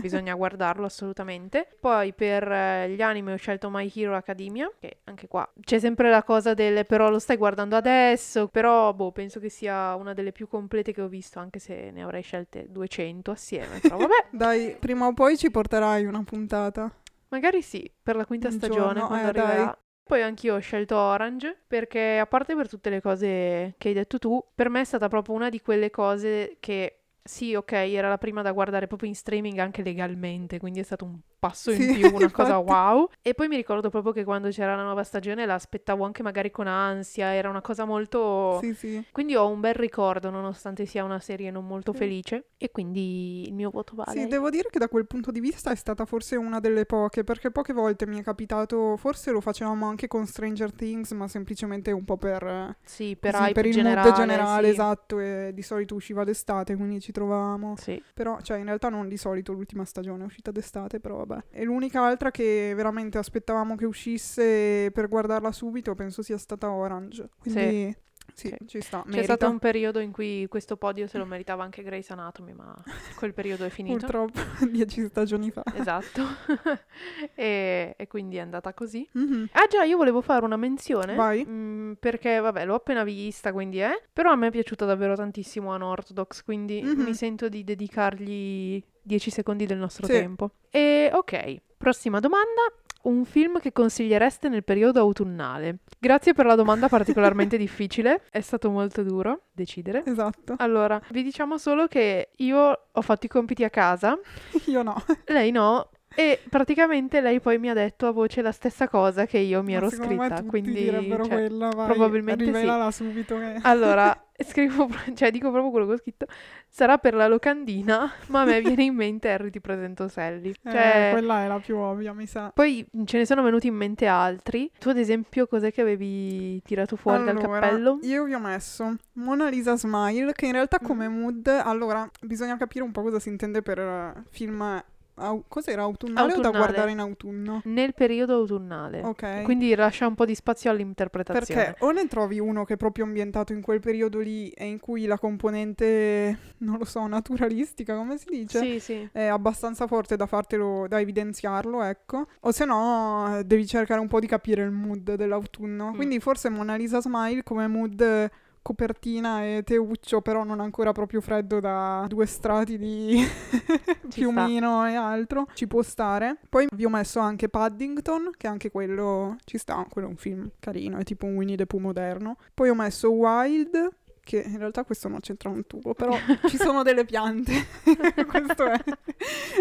bisogna 0.00 0.34
guardarlo 0.36 0.84
assolutamente. 0.86 1.66
Poi 1.80 2.12
per 2.12 2.50
eh, 2.50 2.90
gli 2.90 3.00
anime 3.02 3.32
ho 3.32 3.36
scelto 3.36 3.70
My 3.70 3.90
Hero 3.94 4.14
Academia, 4.16 4.70
che 4.78 4.98
anche 5.04 5.28
qua 5.28 5.48
c'è 5.60 5.78
sempre 5.78 6.10
la 6.10 6.22
cosa 6.22 6.54
del 6.54 6.84
però 6.86 7.10
lo 7.10 7.18
stai 7.18 7.36
guardando 7.36 7.76
adesso, 7.76 8.48
però 8.48 8.92
boh, 8.92 9.12
penso 9.12 9.40
che 9.40 9.48
sia 9.48 9.94
una 9.94 10.12
delle 10.14 10.32
più 10.32 10.46
complete 10.48 10.92
che 10.92 11.00
ho 11.02 11.08
visto, 11.08 11.38
anche 11.38 11.58
se 11.58 11.90
ne 11.90 12.02
avrei 12.02 12.22
scelte 12.22 12.66
200 12.70 13.30
assieme, 13.30 13.78
però 13.80 13.96
vabbè. 13.96 14.26
Dai, 14.32 14.76
prima 14.78 15.06
o 15.06 15.14
poi 15.14 15.36
ci 15.36 15.50
porterai 15.50 16.04
una 16.04 16.22
puntata. 16.22 16.90
Magari 17.30 17.60
sì, 17.62 17.90
per 18.02 18.16
la 18.16 18.24
quinta 18.24 18.48
Un 18.48 18.54
stagione 18.54 18.82
giorno, 19.00 19.06
quando 19.06 19.26
eh, 19.26 19.28
arriverà. 19.28 19.78
Poi 20.08 20.22
anch'io 20.22 20.54
ho 20.54 20.58
scelto 20.58 20.96
Orange 20.96 21.54
perché 21.66 22.16
a 22.16 22.24
parte 22.24 22.56
per 22.56 22.66
tutte 22.66 22.88
le 22.88 23.02
cose 23.02 23.74
che 23.76 23.88
hai 23.88 23.92
detto 23.92 24.18
tu, 24.18 24.42
per 24.54 24.70
me 24.70 24.80
è 24.80 24.84
stata 24.84 25.06
proprio 25.06 25.34
una 25.34 25.50
di 25.50 25.60
quelle 25.60 25.90
cose 25.90 26.56
che 26.60 27.00
sì, 27.22 27.54
ok, 27.54 27.72
era 27.72 28.08
la 28.08 28.16
prima 28.16 28.40
da 28.40 28.52
guardare 28.52 28.86
proprio 28.86 29.10
in 29.10 29.14
streaming 29.14 29.58
anche 29.58 29.82
legalmente, 29.82 30.58
quindi 30.58 30.80
è 30.80 30.82
stato 30.82 31.04
un 31.04 31.18
passo 31.38 31.70
in 31.70 31.80
Sì, 31.80 31.92
più, 31.94 32.08
una 32.14 32.30
cosa 32.30 32.56
infatti. 32.58 32.70
wow. 32.70 33.08
E 33.22 33.34
poi 33.34 33.48
mi 33.48 33.56
ricordo 33.56 33.90
proprio 33.90 34.12
che 34.12 34.24
quando 34.24 34.48
c'era 34.50 34.74
la 34.74 34.82
nuova 34.82 35.04
stagione 35.04 35.46
la 35.46 35.54
aspettavo 35.54 36.04
anche 36.04 36.22
magari 36.22 36.50
con 36.50 36.66
ansia, 36.66 37.34
era 37.34 37.48
una 37.48 37.60
cosa 37.60 37.84
molto... 37.84 38.58
Sì, 38.60 38.74
sì. 38.74 39.04
Quindi 39.12 39.36
ho 39.36 39.48
un 39.48 39.60
bel 39.60 39.74
ricordo 39.74 40.30
nonostante 40.30 40.86
sia 40.86 41.04
una 41.04 41.20
serie 41.20 41.50
non 41.50 41.66
molto 41.66 41.92
Sì. 41.92 41.98
felice 41.98 42.46
e 42.56 42.70
quindi 42.70 43.46
il 43.46 43.54
mio 43.54 43.70
voto 43.70 43.94
vale. 43.94 44.20
Sì, 44.20 44.26
devo 44.26 44.50
dire 44.50 44.68
che 44.70 44.78
da 44.78 44.88
quel 44.88 45.06
punto 45.06 45.30
di 45.30 45.40
vista 45.40 45.70
è 45.70 45.74
stata 45.76 46.04
forse 46.04 46.36
una 46.36 46.60
delle 46.60 46.86
poche, 46.86 47.24
perché 47.24 47.50
poche 47.50 47.72
volte 47.72 48.06
mi 48.06 48.18
è 48.18 48.22
capitato, 48.22 48.96
forse 48.96 49.30
lo 49.30 49.40
facevamo 49.40 49.86
anche 49.86 50.06
con 50.08 50.26
Stranger 50.26 50.72
Things, 50.72 51.12
ma 51.12 51.28
semplicemente 51.28 51.92
un 51.92 52.04
po' 52.04 52.16
per, 52.16 52.76
Sì, 52.84 53.16
per 53.18 53.34
così, 53.34 53.52
per 53.52 53.66
il 53.66 53.72
generale, 53.72 54.08
mood 54.08 54.18
generale, 54.18 54.66
sì. 54.66 54.72
esatto, 54.72 55.18
e 55.20 55.50
di 55.54 55.62
solito 55.62 55.94
usciva 55.94 56.24
d'estate, 56.24 56.74
quindi 56.76 57.00
ci 57.00 57.12
trovavamo. 57.12 57.74
Sì. 57.76 58.02
Però, 58.14 58.40
cioè, 58.40 58.58
in 58.58 58.64
realtà 58.64 58.88
non 58.88 59.08
di 59.08 59.16
solito 59.16 59.52
l'ultima 59.52 59.84
stagione 59.84 60.22
è 60.22 60.26
uscita 60.26 60.50
d'estate, 60.50 61.00
però 61.00 61.26
vabbè. 61.28 61.44
E 61.50 61.64
l'unica 61.64 62.04
altra 62.04 62.30
che 62.30 62.72
veramente 62.74 63.18
aspettavamo 63.18 63.76
che 63.76 63.86
uscisse 63.86 64.90
per 64.92 65.08
guardarla 65.08 65.52
subito, 65.52 65.94
penso 65.94 66.22
sia 66.22 66.38
stata 66.38 66.70
Orange. 66.70 67.28
Quindi, 67.38 67.60
sì, 67.92 67.96
Sì. 68.38 68.54
ci 68.66 68.80
sta, 68.80 69.02
C'è 69.02 69.08
merita. 69.08 69.34
stato 69.34 69.50
un 69.50 69.58
periodo 69.58 69.98
in 69.98 70.12
cui 70.12 70.46
questo 70.48 70.76
podio 70.76 71.08
se 71.08 71.18
lo 71.18 71.24
meritava 71.24 71.64
anche 71.64 71.82
Grey's 71.82 72.08
Anatomy, 72.10 72.52
ma 72.52 72.72
quel 73.16 73.34
periodo 73.34 73.64
è 73.64 73.68
finito. 73.68 73.98
Purtroppo, 73.98 74.38
dieci 74.70 75.04
stagioni 75.08 75.50
fa. 75.50 75.62
Esatto. 75.74 76.22
e, 77.34 77.94
e 77.96 78.06
quindi 78.06 78.36
è 78.36 78.40
andata 78.40 78.72
così. 78.74 79.06
Mhm. 79.12 79.48
Ah 79.52 79.66
già, 79.68 79.82
io 79.82 79.96
volevo 79.96 80.20
fare 80.20 80.44
una 80.44 80.56
menzione. 80.56 81.14
Vai. 81.14 81.44
mm, 81.46 81.92
perché, 81.94 82.38
vabbè, 82.38 82.64
l'ho 82.64 82.74
appena 82.74 83.02
vista, 83.04 83.52
quindi 83.52 83.78
è. 83.78 83.90
Però 84.12 84.30
a 84.30 84.36
me 84.36 84.48
è 84.48 84.50
piaciuta 84.50 84.84
davvero 84.84 85.14
tantissimo 85.16 85.74
Unorthodox, 85.74 86.42
quindi 86.44 86.80
Mhm. 86.82 87.02
mi 87.02 87.14
sento 87.14 87.48
di 87.48 87.64
dedicargli 87.64 88.82
10 89.02 89.30
secondi 89.30 89.66
del 89.66 89.78
nostro 89.78 90.06
Sì. 90.06 90.12
tempo. 90.12 90.50
E 90.70 91.10
ok, 91.12 91.56
prossima 91.76 92.20
domanda. 92.20 92.62
Un 93.00 93.24
film 93.24 93.60
che 93.60 93.72
consigliereste 93.72 94.48
nel 94.48 94.64
periodo 94.64 95.00
autunnale? 95.00 95.78
Grazie 95.98 96.34
per 96.34 96.46
la 96.46 96.54
domanda 96.54 96.88
particolarmente 96.88 97.56
difficile, 97.58 98.22
è 98.30 98.40
stato 98.40 98.70
molto 98.70 99.02
duro 99.02 99.44
decidere. 99.52 100.02
Esatto. 100.04 100.54
Allora, 100.58 101.00
vi 101.10 101.22
diciamo 101.22 101.58
solo 101.58 101.86
che 101.86 102.30
io 102.36 102.80
ho 102.90 103.02
fatto 103.02 103.26
i 103.26 103.28
compiti 103.28 103.64
a 103.64 103.70
casa, 103.70 104.18
Io 104.66 104.82
no. 104.82 105.02
lei 105.26 105.50
no, 105.50 105.90
e 106.18 106.40
praticamente 106.50 107.20
lei 107.20 107.38
poi 107.38 107.58
mi 107.58 107.70
ha 107.70 107.74
detto 107.74 108.08
a 108.08 108.10
voce 108.10 108.42
la 108.42 108.50
stessa 108.50 108.88
cosa 108.88 109.24
che 109.24 109.38
io 109.38 109.62
mi 109.62 109.70
Ma 109.70 109.78
ero 109.78 109.88
scritta, 109.88 110.42
quindi 110.42 110.72
direbbero 110.72 111.24
cioè, 111.24 111.34
quella, 111.34 111.68
vai, 111.68 111.86
probabilmente 111.86 112.42
sì. 112.44 112.50
rivelala 112.50 112.90
subito 112.90 113.38
che... 113.38 113.58
allora, 113.62 114.20
scrivo, 114.44 114.88
cioè 115.14 115.30
dico 115.30 115.52
proprio 115.52 115.70
quello 115.70 115.86
che 115.86 115.92
ho 115.92 115.96
scritto, 115.98 116.26
sarà 116.68 116.98
per 116.98 117.14
la 117.14 117.28
locandina, 117.28 118.12
ma 118.30 118.40
a 118.40 118.44
me 118.46 118.60
viene 118.60 118.82
in 118.82 118.96
mente 118.96 119.30
Harry 119.30 119.50
ti 119.50 119.60
presento 119.60 120.08
Sally. 120.08 120.50
Eh, 120.50 120.70
Cioè, 120.72 121.08
quella 121.12 121.44
è 121.44 121.46
la 121.46 121.60
più 121.60 121.76
ovvia, 121.76 122.12
mi 122.12 122.26
sa. 122.26 122.50
poi 122.52 122.84
ce 123.04 123.18
ne 123.18 123.24
sono 123.24 123.44
venuti 123.44 123.68
in 123.68 123.74
mente 123.76 124.06
altri. 124.06 124.68
Tu 124.76 124.88
ad 124.88 124.98
esempio 124.98 125.46
cos'è 125.46 125.72
che 125.72 125.82
avevi 125.82 126.60
tirato 126.62 126.96
fuori 126.96 127.24
dal 127.24 127.36
Allora, 127.36 127.60
cappello? 127.60 128.00
Io 128.02 128.24
vi 128.24 128.34
ho 128.34 128.40
messo 128.40 128.96
Mona 129.12 129.48
Lisa 129.48 129.76
Smile, 129.76 130.32
che 130.32 130.46
in 130.46 130.52
realtà 130.52 130.80
come 130.80 131.06
Mhm. 131.06 131.16
mood... 131.20 131.46
Allora, 131.46 132.10
bisogna 132.22 132.56
capire 132.56 132.82
un 132.82 132.90
po' 132.90 133.02
cosa 133.02 133.20
si 133.20 133.28
intende 133.28 133.62
per 133.62 133.78
eh, 133.78 134.12
film... 134.30 134.82
au- 135.18 135.44
cos'era, 135.48 135.82
autunnale, 135.82 136.26
o 136.26 136.28
da 136.28 136.34
Autunnale. 136.48 136.58
guardare 136.58 136.90
in 136.90 136.98
autunno? 136.98 137.60
Nel 137.64 137.94
periodo 137.94 138.34
autunnale. 138.34 139.02
Ok. 139.02 139.42
Quindi 139.42 139.74
lascia 139.74 140.06
un 140.06 140.14
po' 140.14 140.24
di 140.24 140.34
spazio 140.34 140.70
all'interpretazione. 140.70 141.62
Perché 141.64 141.84
o 141.84 141.90
ne 141.90 142.06
trovi 142.06 142.38
uno 142.38 142.64
che 142.64 142.74
è 142.74 142.76
proprio 142.76 143.04
ambientato 143.04 143.52
in 143.52 143.60
quel 143.60 143.80
periodo 143.80 144.18
lì 144.20 144.48
e 144.50 144.66
in 144.66 144.80
cui 144.80 145.06
la 145.06 145.18
componente, 145.18 146.38
non 146.58 146.78
lo 146.78 146.84
so, 146.84 147.06
naturalistica, 147.06 147.94
come 147.96 148.16
si 148.18 148.26
dice? 148.30 148.58
Sì, 148.60 148.80
sì. 148.80 149.08
È 149.12 149.24
abbastanza 149.24 149.86
forte 149.86 150.16
da 150.16 150.26
fartelo, 150.26 150.86
da 150.88 151.00
evidenziarlo, 151.00 151.82
ecco. 151.82 152.26
O 152.40 152.52
se 152.52 152.64
no, 152.64 153.40
devi 153.44 153.66
cercare 153.66 154.00
un 154.00 154.08
po' 154.08 154.20
di 154.20 154.26
capire 154.26 154.62
il 154.62 154.70
mood 154.70 155.14
dell'autunno. 155.14 155.90
Mm. 155.90 155.94
Quindi 155.94 156.20
forse 156.20 156.48
Mona 156.48 156.76
Lisa 156.76 157.00
Smile 157.00 157.42
come 157.42 157.66
mood 157.66 158.30
copertina 158.62 159.44
e 159.44 159.62
teuccio, 159.64 160.20
però 160.20 160.44
non 160.44 160.60
ancora 160.60 160.92
proprio 160.92 161.20
freddo 161.20 161.60
da 161.60 162.04
due 162.08 162.26
strati 162.26 162.78
di 162.78 163.22
piumino 164.12 164.86
e 164.86 164.94
altro, 164.94 165.46
ci 165.54 165.66
può 165.66 165.82
stare. 165.82 166.38
Poi 166.48 166.68
vi 166.72 166.84
ho 166.84 166.90
messo 166.90 167.20
anche 167.20 167.48
Paddington, 167.48 168.30
che 168.36 168.46
anche 168.46 168.70
quello 168.70 169.36
ci 169.44 169.58
sta, 169.58 169.86
quello 169.88 170.08
è 170.08 170.10
un 170.10 170.16
film 170.16 170.50
carino, 170.58 170.98
è 170.98 171.04
tipo 171.04 171.26
un 171.26 171.36
Winnie 171.36 171.56
the 171.56 171.66
Pooh 171.66 171.80
moderno. 171.80 172.36
Poi 172.54 172.68
ho 172.68 172.74
messo 172.74 173.10
Wild, 173.10 173.88
che 174.28 174.42
in 174.46 174.58
realtà 174.58 174.84
questo 174.84 175.08
non 175.08 175.20
c'entra 175.20 175.48
un 175.48 175.66
tubo, 175.66 175.94
però 175.94 176.12
ci 176.48 176.58
sono 176.58 176.82
delle 176.82 177.06
piante. 177.06 177.66
questo 178.28 178.66
è 178.66 178.78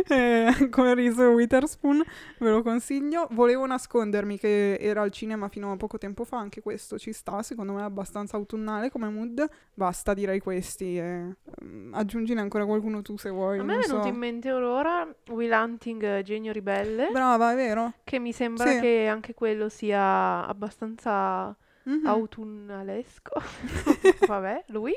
eh, 0.09 0.67
con 0.69 0.93
Reese 0.93 1.23
Witherspoon, 1.23 2.03
ve 2.39 2.49
lo 2.49 2.61
consiglio. 2.61 3.29
Volevo 3.31 3.65
nascondermi 3.65 4.37
che 4.37 4.75
era 4.75 5.03
al 5.03 5.11
cinema 5.11 5.47
fino 5.47 5.71
a 5.71 5.77
poco 5.77 5.97
tempo 5.97 6.25
fa, 6.25 6.39
anche 6.39 6.61
questo 6.61 6.97
ci 6.97 7.13
sta, 7.13 7.41
secondo 7.43 7.71
me 7.71 7.79
è 7.79 7.83
abbastanza 7.83 8.35
autunnale 8.35 8.91
come 8.91 9.07
mood. 9.07 9.47
Basta, 9.73 10.13
direi 10.13 10.41
questi. 10.41 10.97
E, 10.97 11.35
um, 11.61 11.91
aggiungine 11.93 12.41
ancora 12.41 12.65
qualcuno 12.65 13.01
tu 13.01 13.17
se 13.17 13.29
vuoi. 13.29 13.59
A 13.59 13.63
me 13.63 13.77
è 13.77 13.79
venuto 13.79 14.01
so. 14.01 14.07
in 14.09 14.17
mente 14.17 14.49
Aurora, 14.49 15.07
Will 15.29 15.51
Hunting, 15.53 16.23
Genio 16.23 16.51
Ribelle. 16.51 17.07
Brava, 17.09 17.53
è 17.53 17.55
vero? 17.55 17.93
Che 18.03 18.19
mi 18.19 18.33
sembra 18.33 18.69
Sì. 18.69 18.81
che 18.81 19.07
anche 19.07 19.33
quello 19.33 19.69
sia 19.69 20.45
abbastanza 20.45 21.55
Mhm. 21.87 22.05
autunnalesco. 22.05 23.31
Vabbè, 24.27 24.65
lui. 24.67 24.93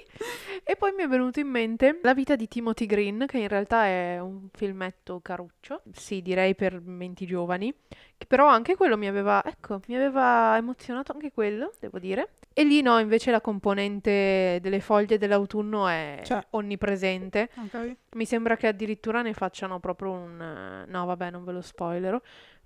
E 0.64 0.74
poi 0.76 0.92
mi 0.92 1.04
è 1.04 1.06
venuto 1.08 1.38
in 1.40 1.46
mente 1.48 2.00
La 2.02 2.14
vita 2.14 2.34
di 2.36 2.48
Timothy 2.48 2.86
Green, 2.86 3.24
che 3.28 3.38
in 3.38 3.46
realtà 3.48 3.84
è 3.84 4.18
un 4.18 4.48
filmetto 4.52 5.20
caruccio, 5.20 5.82
sì, 5.92 6.20
direi 6.20 6.54
per 6.56 6.80
menti 6.80 7.26
giovani, 7.26 7.72
che 8.18 8.26
però 8.26 8.48
anche 8.48 8.74
quello 8.74 8.96
mi 8.96 9.06
aveva, 9.06 9.42
ecco, 9.44 9.80
mi 9.86 9.94
aveva 9.94 10.56
emozionato 10.56 11.12
anche 11.12 11.30
quello, 11.30 11.72
devo 11.78 11.98
dire. 12.00 12.30
E 12.52 12.64
lì 12.64 12.82
no, 12.82 12.98
invece 12.98 13.30
la 13.30 13.40
componente 13.40 14.58
delle 14.60 14.80
foglie 14.80 15.16
dell'autunno 15.18 15.86
è 15.86 16.20
Cioè. 16.24 16.44
onnipresente. 16.50 17.48
Ok. 17.56 17.96
Mi 18.16 18.24
sembra 18.26 18.56
che 18.56 18.66
addirittura 18.66 19.22
ne 19.22 19.32
facciano 19.32 19.78
proprio 19.78 20.10
un... 20.10 20.84
No, 20.88 21.04
vabbè, 21.06 21.30
non 21.30 21.44
ve 21.44 21.52
lo 21.52 21.60
spoilerò. 21.60 22.20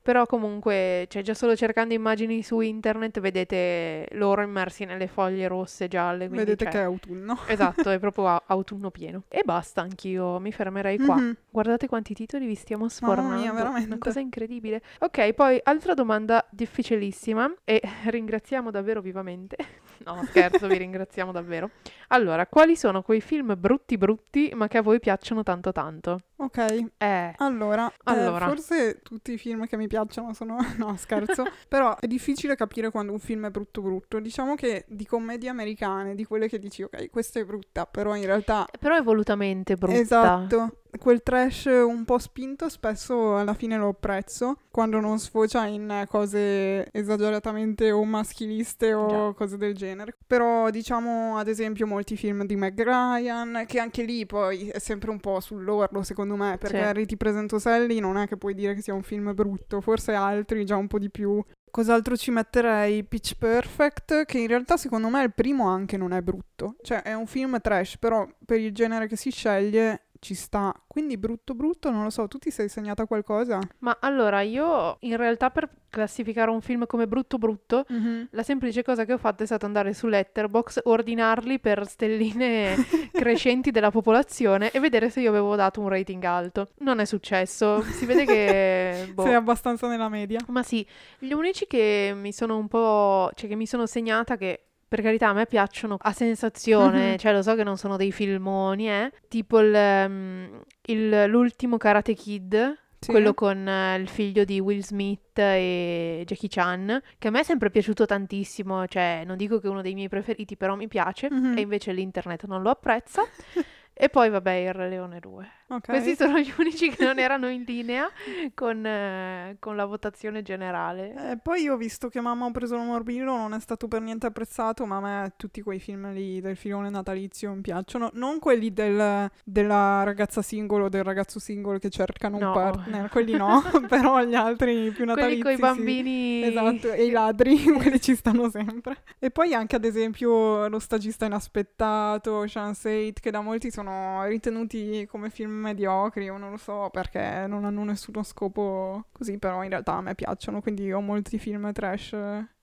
Però 0.05 0.27
comunque, 0.27 1.07
cioè 1.09 1.23
già 1.23 1.33
solo 1.33 1.57
cercando 1.57 1.95
immagini 1.95 2.43
su 2.43 2.61
internet 2.61 3.21
vedete 3.21 4.07
loro 4.13 4.43
immersi 4.43 4.85
nelle 4.85 5.07
foglie 5.07 5.49
rosse, 5.49 5.89
gialle. 5.89 6.27
Quindi, 6.29 6.45
Vedete 6.45 6.65
cioè, 6.65 6.73
che 6.75 6.79
è 6.81 6.83
autunno. 6.83 7.39
Esatto, 7.47 7.89
è 7.89 7.99
proprio 7.99 8.27
a- 8.29 8.43
autunno 8.49 8.91
pieno. 8.91 9.23
E 9.29 9.41
basta, 9.47 9.81
anch'io 9.81 10.39
mi 10.41 10.53
fermerei 10.53 10.99
qua. 10.99 11.17
Mhm. 11.17 11.37
Guardate 11.49 11.89
quanti 11.89 12.13
titoli 12.13 12.45
vi 12.47 12.55
stiamo 12.55 12.83
Mamma 12.83 12.95
sfornando. 12.95 13.41
mia, 13.41 13.53
veramente. 13.55 13.87
Una 13.87 13.99
cosa 13.99 14.21
incredibile. 14.21 14.83
Ok, 15.01 15.33
poi 15.33 15.59
altra 15.63 15.95
domanda 15.95 16.47
difficilissima 16.51 17.51
e 17.65 17.81
ringraziamo 18.05 18.71
davvero 18.71 19.01
vivamente. 19.01 19.57
No, 20.05 20.23
scherzo, 20.25 20.67
vi 20.67 20.77
ringraziamo 20.79 21.33
davvero. 21.33 21.71
Allora, 22.09 22.47
quali 22.47 22.77
sono 22.77 23.03
quei 23.03 23.21
film 23.21 23.55
brutti 23.59 23.97
brutti 23.97 24.53
ma 24.55 24.69
che 24.69 24.79
a 24.79 24.83
voi 24.83 25.01
piacciono 25.01 25.43
tanto 25.43 25.73
tanto? 25.73 26.21
Ok, 26.37 26.89
Eh, 26.99 27.33
allora, 27.39 27.89
eh, 27.89 27.93
Allora. 28.05 28.47
forse 28.47 29.01
tutti 29.03 29.33
i 29.33 29.39
film 29.39 29.67
che 29.67 29.77
mi 29.77 29.87
piacciono 29.87 30.33
sono... 30.35 30.57
No, 30.77 30.97
scherzo. 30.97 31.45
Però 31.69 31.97
è 31.99 32.07
difficile 32.07 32.57
capire 32.57 32.91
quando 32.91 33.13
un 33.13 33.19
film 33.19 33.47
è 33.47 33.51
brutto 33.51 33.81
brutto. 33.81 34.19
Diciamo 34.21 34.55
che 34.55 34.85
di 34.89 35.07
commedie 35.07 35.49
americane, 35.49 36.15
di 36.15 36.25
quelle 36.25 36.49
che 36.49 36.59
dici, 36.59 36.83
ok, 36.83 37.11
questa 37.11 37.41
è 37.41 37.45
brutta, 37.45 37.87
però 37.87 38.15
in 38.17 38.27
realtà... 38.27 38.67
però 38.79 38.97
è 38.97 39.03
volutamente 39.03 39.77
brutta. 39.77 39.99
Esatto. 39.99 40.79
Quel 40.99 41.23
trash 41.23 41.65
un 41.67 42.05
po' 42.05 42.19
spinto 42.19 42.69
spesso 42.69 43.37
alla 43.37 43.55
fine 43.55 43.77
lo 43.77 43.89
apprezzo 43.89 44.59
quando 44.71 45.01
non 45.01 45.19
sfocia 45.19 45.67
in 45.67 46.05
cose 46.09 46.91
esageratamente 46.93 47.91
o 47.91 48.05
maschiliste 48.05 48.93
o 48.95 49.09
Già. 49.09 49.33
cose 49.37 49.57
del 49.57 49.75
genere. 49.75 50.17
Però 50.27 50.71
diciamo 50.71 51.37
ad 51.37 51.49
esempio 51.49 51.87
molti 51.87 52.17
film 52.17 52.45
di 52.45 52.57
Meg 52.57 52.81
Ryan, 52.83 53.65
che 53.67 53.79
anche 53.81 54.03
lì 54.03 54.25
poi 54.27 54.69
è 54.69 54.79
sempre 54.79 55.11
un 55.11 55.21
po' 55.21 55.41
sull'orlo 55.41 56.03
secondo 56.03 56.37
me, 56.37 56.57
perché 56.59 56.77
Sì. 56.79 56.83
Harry 56.83 57.07
ti 57.07 57.17
presento 57.17 57.59
Sally 57.59 57.99
non 57.99 58.17
è 58.17 58.27
che 58.27 58.37
puoi 58.37 58.55
dire 58.55 58.75
che 58.75 58.83
sia 58.83 58.95
un 58.95 59.03
film 59.03 59.35
brutto, 59.35 59.81
forse 59.81 60.13
altri 60.13 60.65
già 60.65 60.77
un 60.77 60.87
po' 60.87 60.99
di 60.99 61.11
più. 61.11 61.43
Cos'altro 61.71 62.17
ci 62.17 62.31
metterei? 62.31 63.03
Pitch 63.03 63.35
Perfect, 63.37 64.27
che 64.27 64.39
in 64.39 64.47
realtà 64.47 64.77
secondo 64.77 65.09
me 65.09 65.25
il 65.25 65.33
primo 65.35 65.67
anche 65.67 65.97
non 65.97 66.13
è 66.13 66.21
brutto. 66.23 66.77
Cioè 66.83 67.03
è 67.03 67.15
un 67.15 67.27
film 67.27 67.61
trash, 67.61 67.97
però 67.99 68.25
per 68.47 68.61
il 68.61 68.73
genere 68.73 69.09
che 69.09 69.17
si 69.17 69.31
sceglie 69.31 70.03
ci 70.25 70.35
sta. 70.35 70.75
Quindi 70.89 71.17
brutto 71.17 71.55
brutto, 71.55 71.91
non 71.91 72.03
lo 72.03 72.11
so, 72.11 72.27
tu 72.27 72.39
ti 72.39 72.51
sei 72.51 72.69
segnata 72.69 73.07
qualcosa? 73.07 73.61
Ma 73.81 73.99
allora, 74.01 74.41
io 74.41 74.97
in 75.01 75.17
realtà 75.17 75.51
per 75.51 75.69
classificare 75.91 76.51
un 76.51 76.61
film 76.61 76.87
come 76.87 77.07
brutto 77.07 77.39
brutto, 77.39 77.85
la 78.31 78.43
semplice 78.43 78.83
cosa 78.83 79.05
che 79.05 79.13
ho 79.13 79.19
fatto 79.19 79.45
è 79.45 79.47
stata 79.47 79.67
andare 79.67 79.95
su 79.95 80.09
Letterboxd, 80.09 80.81
ordinarli 80.85 81.61
per 81.61 81.87
stelline 81.87 82.75
crescenti 83.13 83.71
della 83.71 83.93
popolazione 83.93 84.73
e 84.73 84.81
vedere 84.81 85.11
se 85.11 85.21
io 85.21 85.29
avevo 85.29 85.55
dato 85.55 85.81
un 85.81 85.89
rating 85.89 86.25
alto. 86.25 86.71
Non 86.79 86.99
è 86.99 87.05
successo. 87.05 87.83
Si 87.83 88.07
vede 88.07 88.25
che... 88.25 89.11
boh. 89.15 89.23
Sei 89.23 89.35
abbastanza 89.35 89.87
nella 89.87 90.09
media. 90.09 90.41
Ma 90.49 90.65
sì, 90.65 90.85
gli 91.19 91.33
unici 91.33 91.67
che 91.69 92.13
mi 92.17 92.33
sono 92.33 92.57
un 92.57 92.67
po'... 92.67 93.31
cioè 93.35 93.49
che 93.49 93.55
mi 93.55 93.67
sono 93.67 93.87
segnata 93.87 94.37
che 94.37 94.65
per 94.95 95.03
carità 95.03 95.31
a 95.31 95.33
me 95.33 95.47
piacciono 95.47 95.97
a 96.01 96.13
sensazione, 96.13 97.11
Mhm. 97.13 97.17
cioè 97.17 97.33
lo 97.33 97.43
so 97.43 97.57
che 97.57 97.65
non 97.65 97.77
sono 97.77 97.97
dei 97.97 98.13
filmoni, 98.13 98.89
eh. 98.89 99.11
Tipo 99.27 99.59
il, 99.59 99.75
ehm, 99.75 100.61
il- 100.87 101.25
l'ultimo 101.27 101.79
Karate 101.79 102.15
Kid, 102.15 102.79
Sì. 103.01 103.11
quello 103.11 103.35
con 103.35 103.67
eh, 103.67 103.97
il 103.97 104.09
figlio 104.09 104.45
di 104.45 104.61
Will 104.61 104.83
Smith 104.83 105.37
e 105.39 106.23
Jackie 106.25 106.49
Chan, 106.49 107.03
che 107.19 107.27
a 107.27 107.31
me 107.33 107.41
è 107.41 107.43
sempre 107.43 107.71
piaciuto 107.71 108.07
tantissimo, 108.07 108.87
cioè 108.87 109.25
non 109.27 109.37
dico 109.37 109.59
che 109.59 109.67
è 109.67 109.71
uno 109.71 109.83
dei 109.83 109.95
miei 109.95 110.09
preferiti, 110.09 110.57
però 110.57 110.77
mi 110.77 110.87
piace 110.87 111.29
Mhm. 111.29 111.59
e 111.59 111.61
invece 111.63 111.91
l'internet 111.93 112.45
non 112.47 112.63
lo 112.63 112.71
apprezza. 112.71 113.23
E 113.97 114.09
poi 114.09 114.29
vabbè, 114.29 114.51
il 114.51 114.73
Re 114.73 114.89
Leone 114.89 115.21
2. 115.21 115.49
Ok. 115.67 115.87
Questi 115.87 116.15
sono 116.15 116.39
gli 116.39 116.53
unici 116.59 116.91
che 116.91 117.05
non 117.05 117.19
erano 117.19 117.49
in 117.49 117.65
linea 117.67 118.09
con, 118.55 118.85
eh, 118.85 119.57
con 119.59 119.77
la 119.77 119.87
votazione 119.87 120.43
generale. 120.43 121.31
Eh, 121.33 121.39
poi 121.43 121.63
io 121.63 121.73
ho 121.73 121.77
visto 121.79 122.09
che 122.09 122.21
Mamma 122.21 122.45
ho 122.45 122.51
preso 122.51 122.77
un 122.77 122.87
morbillo, 122.87 123.35
non 123.37 123.55
è 123.55 123.61
stato 123.61 123.89
per 123.89 124.03
niente 124.03 124.27
apprezzato, 124.27 124.85
ma 124.85 124.97
a 124.97 125.01
me 125.01 125.33
tutti 125.37 125.63
quei 125.63 125.79
film 125.81 126.13
lì 126.13 126.41
del 126.43 126.57
filone 126.57 126.91
natalizio 126.91 127.53
mi 127.55 127.63
piacciono. 127.63 128.11
Non 128.13 128.39
quelli 128.41 128.73
del- 128.75 129.31
della 129.43 130.03
ragazza 130.03 130.43
singolo 130.43 130.85
o 130.85 130.89
del 130.91 131.03
ragazzo 131.03 131.39
singolo 131.39 131.79
che 131.79 131.89
cercano 131.89 132.39
No. 132.39 132.49
un 132.49 132.53
partner, 132.53 133.09
quelli 133.09 133.33
no, 133.37 133.63
però 133.89 134.23
gli 134.23 134.35
altri 134.35 134.91
più 134.93 135.05
Quelli 135.07 135.15
natalizi 135.15 135.41
con 135.43 135.53
i 135.53 135.55
sì. 135.55 135.61
bambini. 135.61 136.43
Esatto, 136.45 136.93
e 136.93 137.05
i 137.07 137.11
ladri, 137.11 137.57
quelli 137.73 138.01
ci 138.01 138.15
stanno 138.15 138.51
sempre. 138.51 138.99
E 139.19 139.31
poi 139.31 139.55
anche 139.55 139.77
ad 139.77 139.85
esempio 139.85 140.69
Lo 140.69 140.79
stagista 140.79 141.25
inaspettato, 141.25 142.45
Sense8, 142.45 143.13
che 143.21 143.31
da 143.31 143.41
molti 143.41 143.71
sono 143.71 144.25
ritenuti 144.27 145.07
come 145.11 145.31
film 145.31 145.53
mediocri, 145.55 146.29
o 146.29 146.37
non 146.37 146.51
lo 146.51 146.57
so, 146.57 146.89
perché 146.93 147.47
non 147.49 147.65
hanno 147.65 147.85
nessuno 147.85 148.23
scopo 148.23 149.07
così, 149.13 149.39
però 149.39 149.63
in 149.63 149.71
realtà 149.71 149.95
a 149.95 150.01
me 150.01 150.15
piacciono, 150.15 150.61
quindi 150.61 150.93
ho 150.93 151.01
molti 151.01 151.39
film 151.39 151.73
trash 151.73 152.17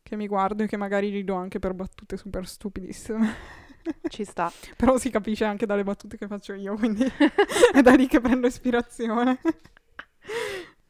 che 0.04 0.16
mi 0.16 0.28
guardo 0.28 0.64
e 0.64 0.68
che 0.68 0.78
magari 0.78 1.10
rido 1.10 1.36
anche 1.36 1.60
per 1.60 1.74
battute 1.74 2.18
super 2.18 2.48
stupidissime. 2.48 3.34
Ci 4.10 4.24
sta. 4.26 4.52
però 4.78 4.98
si 4.98 5.10
capisce 5.10 5.46
anche 5.46 5.66
dalle 5.66 5.84
battute 5.84 6.18
che 6.18 6.28
faccio 6.28 6.54
io, 6.54 6.76
quindi 6.76 7.04
è 7.74 7.82
da 7.82 7.94
lì 7.96 8.08
che 8.08 8.20
prendo 8.22 8.48
ispirazione. 8.48 9.40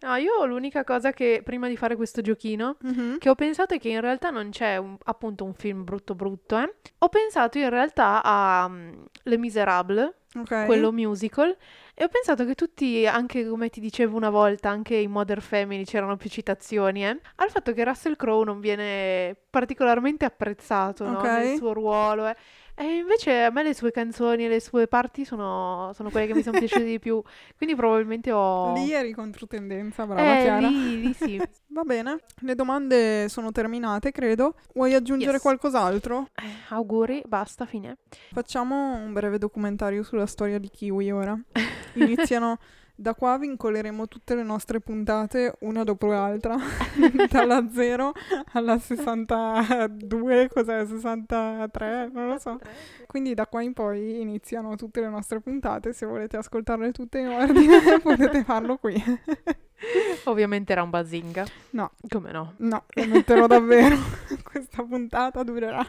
No, 0.04 0.16
io 0.16 0.44
l'unica 0.46 0.84
cosa 0.84 1.12
che 1.12 1.42
prima 1.44 1.68
di 1.68 1.78
fare 1.78 1.96
questo 1.96 2.22
giochino 2.22 2.78
Mhm. 2.82 3.20
che 3.20 3.30
ho 3.30 3.36
pensato 3.36 3.76
è 3.76 3.80
che 3.80 3.90
in 3.90 4.02
realtà 4.02 4.32
non 4.32 4.50
c'è 4.50 4.78
un- 4.78 4.98
appunto 5.04 5.44
un 5.46 5.54
film 5.54 5.84
brutto 5.84 6.16
brutto, 6.16 6.58
eh. 6.58 6.74
Ho 7.00 7.10
pensato 7.10 7.60
in 7.60 7.70
realtà 7.70 8.22
a 8.24 8.68
mm, 8.68 8.92
Le 9.24 9.38
Misérables, 9.38 10.12
Ok. 10.40 10.66
quello 10.66 10.92
musical, 10.92 11.56
e 11.94 12.04
ho 12.04 12.08
pensato 12.08 12.46
che 12.46 12.56
tutti, 12.56 13.06
anche 13.06 13.48
come 13.48 13.70
ti 13.70 13.80
dicevo 13.80 14.16
una 14.18 14.30
volta, 14.30 14.70
anche 14.70 14.96
in 14.96 15.12
Modern 15.12 15.42
Family 15.42 15.84
c'erano 15.84 16.18
più 16.18 16.30
citazioni, 16.30 17.06
eh, 17.06 17.20
al 17.36 17.50
fatto 17.50 17.74
che 17.74 17.84
Russell 17.84 18.16
Crowe 18.16 18.46
non 18.46 18.60
viene 18.60 19.36
particolarmente 19.50 20.26
apprezzato, 20.26 21.08
no, 21.08 21.18
Ok. 21.20 21.24
nel 21.26 21.58
suo 21.58 21.74
ruolo, 21.74 22.28
eh. 22.28 22.36
E 22.82 22.96
invece 22.98 23.44
a 23.44 23.52
me 23.52 23.62
le 23.62 23.76
sue 23.76 23.92
canzoni 23.92 24.46
e 24.46 24.48
le 24.48 24.60
sue 24.60 24.88
parti 24.88 25.24
sono, 25.24 25.92
sono 25.94 26.10
quelle 26.10 26.26
che 26.26 26.34
mi 26.34 26.42
sono 26.42 26.58
piaciute 26.58 26.84
di 26.84 26.98
più, 26.98 27.22
quindi 27.56 27.76
probabilmente 27.76 28.32
ho... 28.32 28.74
Lì 28.74 28.92
eri 28.92 29.14
controtendenza, 29.14 30.08
brava 30.08 30.40
eh, 30.40 30.42
Chiara. 30.42 30.68
lì, 30.68 31.00
lì 31.00 31.14
sì. 31.14 31.40
Va 31.74 31.84
bene, 31.84 32.18
le 32.40 32.56
domande 32.56 33.30
sono 33.30 33.52
terminate, 33.52 34.12
credo. 34.12 34.56
Vuoi 34.74 34.96
aggiungere 34.96 35.34
Yes. 35.34 35.42
qualcos'altro? 35.42 36.28
Eh, 36.34 36.44
auguri, 36.70 37.22
basta, 37.28 37.66
fine. 37.68 37.98
Facciamo 38.32 38.96
un 38.96 39.14
breve 39.14 39.38
documentario 39.38 40.02
sulla 40.02 40.26
storia 40.26 40.58
di 40.58 40.70
Kiwi 40.70 41.12
ora. 41.12 41.40
Iniziano 41.94 42.58
da 42.96 43.14
qua 43.16 43.38
vincoleremo 43.38 44.08
tutte 44.08 44.36
le 44.36 44.44
nostre 44.44 44.80
puntate 44.80 45.56
una 45.62 45.84
dopo 45.84 46.08
l'altra, 46.08 46.56
dalla 47.30 47.70
0 47.72 48.14
alla 48.54 48.78
62, 48.78 50.50
cos'è? 50.54 50.86
63, 50.86 52.10
non 52.14 52.28
lo 52.28 52.38
so. 52.38 52.60
Quindi 53.08 53.34
da 53.34 53.48
qua 53.48 53.62
in 53.62 53.74
poi 53.74 54.22
iniziano 54.22 54.76
tutte 54.76 55.02
le 55.02 55.10
nostre 55.10 55.40
puntate, 55.40 55.94
se 55.94 56.06
volete 56.06 56.38
ascoltarle 56.38 56.92
tutte 56.92 57.20
in 57.20 57.28
ordine 57.28 58.00
potete 58.02 58.44
farlo 58.44 58.78
qui. 58.78 59.02
Ovviamente 60.26 60.72
era 60.72 60.84
un 60.84 60.92
bazinga. 60.92 61.46
No. 61.72 61.92
Come 62.08 62.32
no? 62.32 62.54
No, 62.58 62.84
lo 62.88 63.06
metterò 63.08 63.48
davvero. 63.48 63.98
Questa 64.44 64.84
puntata 64.84 65.44
durerà 65.44 65.86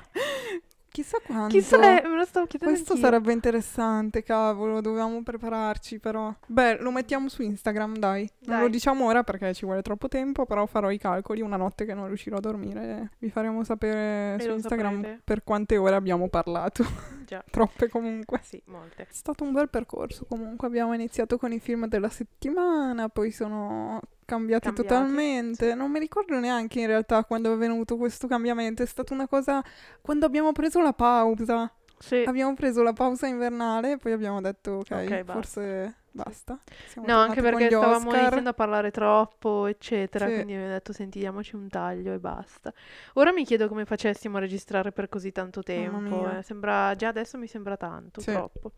Chissà 0.92 1.16
quando. 1.24 1.48
Chissà, 1.48 2.02
eh, 2.02 2.06
me 2.06 2.16
lo 2.16 2.24
stavo 2.26 2.46
chiedendo 2.46 2.74
Questo 2.74 2.92
anch'io. 2.92 3.06
sarebbe 3.08 3.32
interessante, 3.32 4.22
cavolo, 4.22 4.82
dovevamo 4.82 5.22
prepararci 5.22 5.98
però. 5.98 6.32
Beh, 6.46 6.78
lo 6.82 6.90
mettiamo 6.90 7.28
su 7.30 7.40
Instagram, 7.42 7.96
dai. 7.96 8.28
Non 8.40 8.56
Dai. 8.56 8.60
lo 8.64 8.68
diciamo 8.68 9.06
ora 9.06 9.22
perché 9.22 9.54
ci 9.54 9.64
vuole 9.64 9.80
troppo 9.80 10.08
tempo, 10.08 10.44
però 10.44 10.66
farò 10.66 10.90
i 10.90 10.98
calcoli 10.98 11.40
una 11.40 11.56
notte 11.56 11.86
che 11.86 11.94
non 11.94 12.06
riuscirò 12.08 12.36
a 12.36 12.40
dormire. 12.40 13.12
Vi 13.18 13.30
faremo 13.30 13.64
sapere 13.64 14.34
E 14.34 14.40
su 14.42 14.50
Instagram 14.50 14.94
saprete. 14.96 15.20
per 15.24 15.42
quante 15.44 15.76
ore 15.78 15.94
abbiamo 15.94 16.28
parlato. 16.28 16.84
Già. 17.26 17.42
Troppe 17.50 17.88
comunque. 17.88 18.40
Sì, 18.42 18.62
molte. 18.66 19.04
È 19.04 19.06
stato 19.12 19.44
un 19.44 19.52
bel 19.52 19.70
percorso 19.70 20.26
comunque, 20.28 20.66
abbiamo 20.68 20.92
iniziato 20.92 21.38
con 21.38 21.52
i 21.52 21.58
film 21.58 21.86
della 21.86 22.10
settimana, 22.10 23.08
poi 23.08 23.30
sono 23.30 23.98
cambiati, 24.24 24.66
Cambiati, 24.66 24.88
totalmente. 24.88 25.74
Non 25.74 25.90
mi 25.90 25.98
ricordo 25.98 26.38
neanche 26.38 26.80
in 26.80 26.86
realtà 26.86 27.24
quando 27.24 27.50
è 27.50 27.54
avvenuto 27.54 27.96
questo 27.96 28.26
cambiamento, 28.26 28.82
è 28.82 28.86
stata 28.86 29.12
una 29.14 29.26
cosa 29.28 29.62
quando 30.00 30.26
abbiamo 30.26 30.52
preso 30.52 30.80
la 30.80 30.92
pausa. 30.92 31.70
Sì. 31.98 32.24
Abbiamo 32.26 32.52
preso 32.54 32.82
la 32.82 32.92
pausa 32.92 33.28
invernale 33.28 33.92
e 33.92 33.96
poi 33.96 34.10
abbiamo 34.10 34.40
detto 34.40 34.72
ok, 34.72 34.90
Ok, 34.90 35.08
basta. 35.22 35.32
forse 35.32 35.94
basta. 36.10 36.58
Siamo 36.88 37.06
No, 37.06 37.18
anche 37.18 37.40
perché 37.40 37.66
stavamo 37.68 38.08
Oscar. 38.08 38.20
iniziando 38.22 38.48
a 38.50 38.54
parlare 38.54 38.90
troppo, 38.90 39.66
eccetera, 39.66 40.26
Sì. 40.26 40.32
quindi 40.34 40.52
abbiamo 40.54 40.72
detto 40.72 40.92
senti, 40.92 41.20
diamoci 41.20 41.54
un 41.54 41.68
taglio 41.68 42.12
e 42.12 42.18
basta. 42.18 42.72
Ora 43.14 43.32
mi 43.32 43.44
chiedo 43.44 43.68
come 43.68 43.84
facessimo 43.84 44.36
a 44.36 44.40
registrare 44.40 44.90
per 44.90 45.08
così 45.08 45.30
tanto 45.30 45.62
tempo, 45.62 46.28
eh. 46.28 46.42
Sembra, 46.42 46.92
già 46.96 47.06
adesso 47.06 47.38
mi 47.38 47.46
sembra 47.46 47.76
tanto, 47.76 48.20
Sì. 48.20 48.32
troppo. 48.32 48.72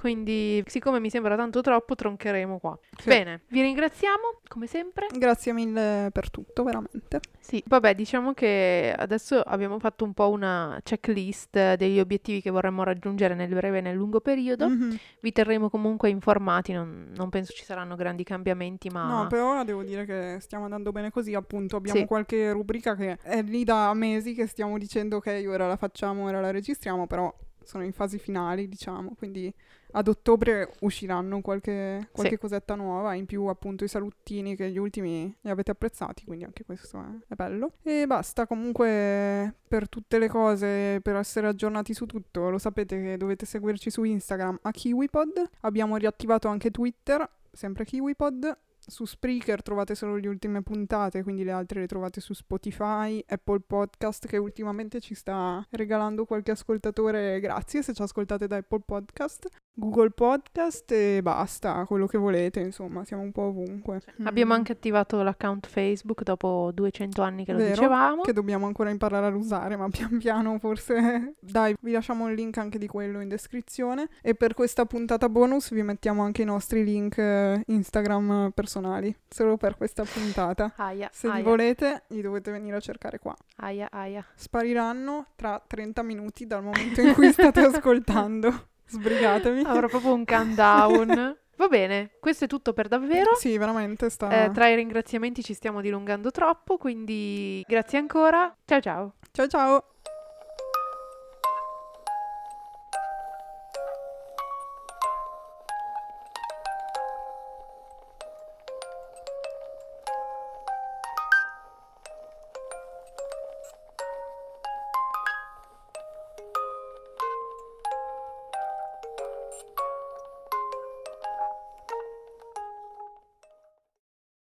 Quindi, 0.00 0.64
siccome 0.66 0.98
mi 0.98 1.10
sembra 1.10 1.36
tanto 1.36 1.60
troppo, 1.60 1.94
troncheremo 1.94 2.56
qua. 2.58 2.78
Sì. 2.96 3.06
Bene, 3.06 3.42
vi 3.48 3.60
ringraziamo, 3.60 4.40
come 4.48 4.66
sempre. 4.66 5.08
Grazie 5.14 5.52
mille 5.52 6.08
per 6.10 6.30
tutto, 6.30 6.62
veramente. 6.62 7.20
Sì, 7.38 7.62
vabbè, 7.66 7.94
diciamo 7.94 8.32
che 8.32 8.94
adesso 8.96 9.40
abbiamo 9.40 9.78
fatto 9.78 10.04
un 10.04 10.14
po' 10.14 10.30
una 10.30 10.80
checklist 10.82 11.74
degli 11.74 12.00
obiettivi 12.00 12.40
che 12.40 12.48
vorremmo 12.48 12.82
raggiungere 12.82 13.34
nel 13.34 13.52
breve 13.52 13.76
e 13.76 13.80
nel 13.82 13.94
lungo 13.94 14.22
periodo. 14.22 14.70
Mhm. 14.70 14.98
Vi 15.20 15.32
terremo 15.32 15.68
comunque 15.68 16.08
informati, 16.08 16.72
non, 16.72 17.12
non 17.14 17.28
penso 17.28 17.52
ci 17.52 17.64
saranno 17.64 17.94
grandi 17.94 18.24
cambiamenti, 18.24 18.88
ma... 18.88 19.06
No, 19.06 19.26
per 19.26 19.40
ora 19.40 19.64
devo 19.64 19.82
dire 19.82 20.06
che 20.06 20.38
stiamo 20.40 20.64
andando 20.64 20.92
bene 20.92 21.10
così, 21.10 21.34
appunto 21.34 21.76
abbiamo 21.76 22.00
Sì. 22.00 22.06
qualche 22.06 22.52
rubrica 22.52 22.96
che 22.96 23.18
è 23.20 23.42
lì 23.42 23.64
da 23.64 23.92
mesi 23.92 24.32
che 24.32 24.46
stiamo 24.46 24.78
dicendo 24.78 25.16
ok, 25.16 25.44
ora 25.46 25.66
la 25.66 25.76
facciamo, 25.76 26.24
ora 26.24 26.40
la 26.40 26.50
registriamo, 26.50 27.06
però 27.06 27.30
sono 27.70 27.84
in 27.84 27.92
fasi 27.92 28.18
finali, 28.18 28.68
diciamo, 28.68 29.14
quindi 29.16 29.52
ad 29.92 30.08
ottobre 30.08 30.72
usciranno 30.80 31.40
qualche, 31.40 32.08
qualche 32.10 32.36
cosetta 32.36 32.74
nuova, 32.74 33.14
in 33.14 33.26
più 33.26 33.46
appunto 33.46 33.84
i 33.84 33.88
salutini 33.88 34.56
che 34.56 34.70
gli 34.70 34.76
ultimi 34.78 35.32
li 35.40 35.50
avete 35.50 35.70
apprezzati, 35.70 36.24
quindi 36.24 36.44
anche 36.44 36.64
questo 36.64 36.98
è, 36.98 37.32
è 37.32 37.34
bello. 37.34 37.74
E 37.82 38.06
basta, 38.06 38.46
comunque 38.46 39.54
per 39.68 39.88
tutte 39.88 40.18
le 40.18 40.28
cose, 40.28 41.00
per 41.00 41.14
essere 41.14 41.46
aggiornati 41.46 41.94
su 41.94 42.06
tutto, 42.06 42.50
lo 42.50 42.58
sapete 42.58 43.00
che 43.00 43.16
dovete 43.16 43.46
seguirci 43.46 43.88
su 43.88 44.02
Instagram 44.02 44.58
a 44.62 44.70
KiwiPod, 44.72 45.50
abbiamo 45.60 45.96
riattivato 45.96 46.48
anche 46.48 46.72
Twitter, 46.72 47.28
sempre 47.52 47.84
KiwiPod. 47.84 48.58
Su 48.86 49.04
Spreaker 49.04 49.62
trovate 49.62 49.94
solo 49.94 50.16
le 50.16 50.28
ultime 50.28 50.62
puntate, 50.62 51.22
quindi 51.22 51.44
le 51.44 51.52
altre 51.52 51.80
le 51.80 51.86
trovate 51.86 52.20
su 52.20 52.32
Spotify, 52.32 53.22
Apple 53.26 53.60
Podcast 53.60 54.26
che 54.26 54.36
ultimamente 54.36 55.00
ci 55.00 55.14
sta 55.14 55.64
regalando 55.70 56.24
qualche 56.24 56.52
ascoltatore, 56.52 57.40
grazie 57.40 57.82
se 57.82 57.92
ci 57.92 58.02
ascoltate 58.02 58.46
da 58.46 58.56
Apple 58.56 58.82
Podcast, 58.84 59.46
Google 59.72 60.10
Podcast 60.10 60.90
e 60.92 61.20
basta, 61.22 61.84
quello 61.86 62.06
che 62.06 62.18
volete, 62.18 62.60
insomma, 62.60 63.02
siamo 63.04 63.22
un 63.22 63.32
po' 63.32 63.44
ovunque. 63.44 64.02
Abbiamo 64.24 64.52
Mm. 64.52 64.56
anche 64.56 64.72
attivato 64.72 65.22
l'account 65.22 65.66
Facebook 65.68 66.22
dopo 66.22 66.70
200 66.74 67.22
anni 67.22 67.46
che 67.46 67.52
lo 67.52 67.58
Vero, 67.58 67.70
dicevamo. 67.70 68.20
che 68.22 68.34
dobbiamo 68.34 68.66
ancora 68.66 68.90
imparare 68.90 69.26
ad 69.28 69.34
usare, 69.34 69.76
ma 69.76 69.88
pian 69.88 70.18
piano 70.18 70.58
forse... 70.58 71.36
Dai, 71.40 71.74
vi 71.80 71.92
lasciamo 71.92 72.28
il 72.28 72.34
link 72.34 72.58
anche 72.58 72.76
di 72.78 72.86
quello 72.88 73.20
in 73.20 73.28
descrizione. 73.28 74.08
E 74.20 74.34
per 74.34 74.52
questa 74.52 74.84
puntata 74.84 75.30
bonus 75.30 75.70
vi 75.72 75.82
mettiamo 75.82 76.22
anche 76.24 76.42
i 76.42 76.46
nostri 76.46 76.84
link 76.84 77.16
eh, 77.16 77.62
Instagram 77.66 78.50
personali, 78.54 79.16
solo 79.28 79.56
per 79.56 79.76
questa 79.78 80.04
puntata. 80.04 80.74
Aia, 80.76 81.08
Se 81.10 81.26
li 81.28 81.34
aia, 81.34 81.42
volete, 81.42 82.02
li 82.08 82.20
dovete 82.20 82.50
venire 82.50 82.76
a 82.76 82.80
cercare 82.80 83.18
qua. 83.18 83.34
aia, 83.56 83.88
aia. 83.90 84.22
Spariranno 84.34 85.28
tra 85.36 85.62
30 85.66 86.02
minuti 86.02 86.46
dal 86.46 86.62
momento 86.62 87.00
in 87.00 87.14
cui 87.14 87.32
state 87.32 87.60
ascoltando. 87.64 88.68
Sbrigatevi. 88.90 89.62
Avrò 89.64 89.88
proprio 89.88 90.14
un 90.14 90.24
countdown. 90.24 91.38
Va 91.60 91.68
bene, 91.68 92.12
questo 92.20 92.46
è 92.46 92.48
tutto 92.48 92.72
per 92.72 92.88
davvero. 92.88 93.34
Sì, 93.36 93.58
veramente 93.58 94.08
sta... 94.08 94.44
Eh, 94.44 94.50
tra 94.50 94.68
i 94.68 94.74
ringraziamenti 94.74 95.42
ci 95.42 95.52
stiamo 95.52 95.82
dilungando 95.82 96.30
troppo, 96.30 96.78
quindi 96.78 97.62
grazie 97.68 97.98
ancora. 97.98 98.56
Ciao 98.64 98.80
ciao. 98.80 99.14
Ciao 99.30 99.46
ciao! 99.46 99.84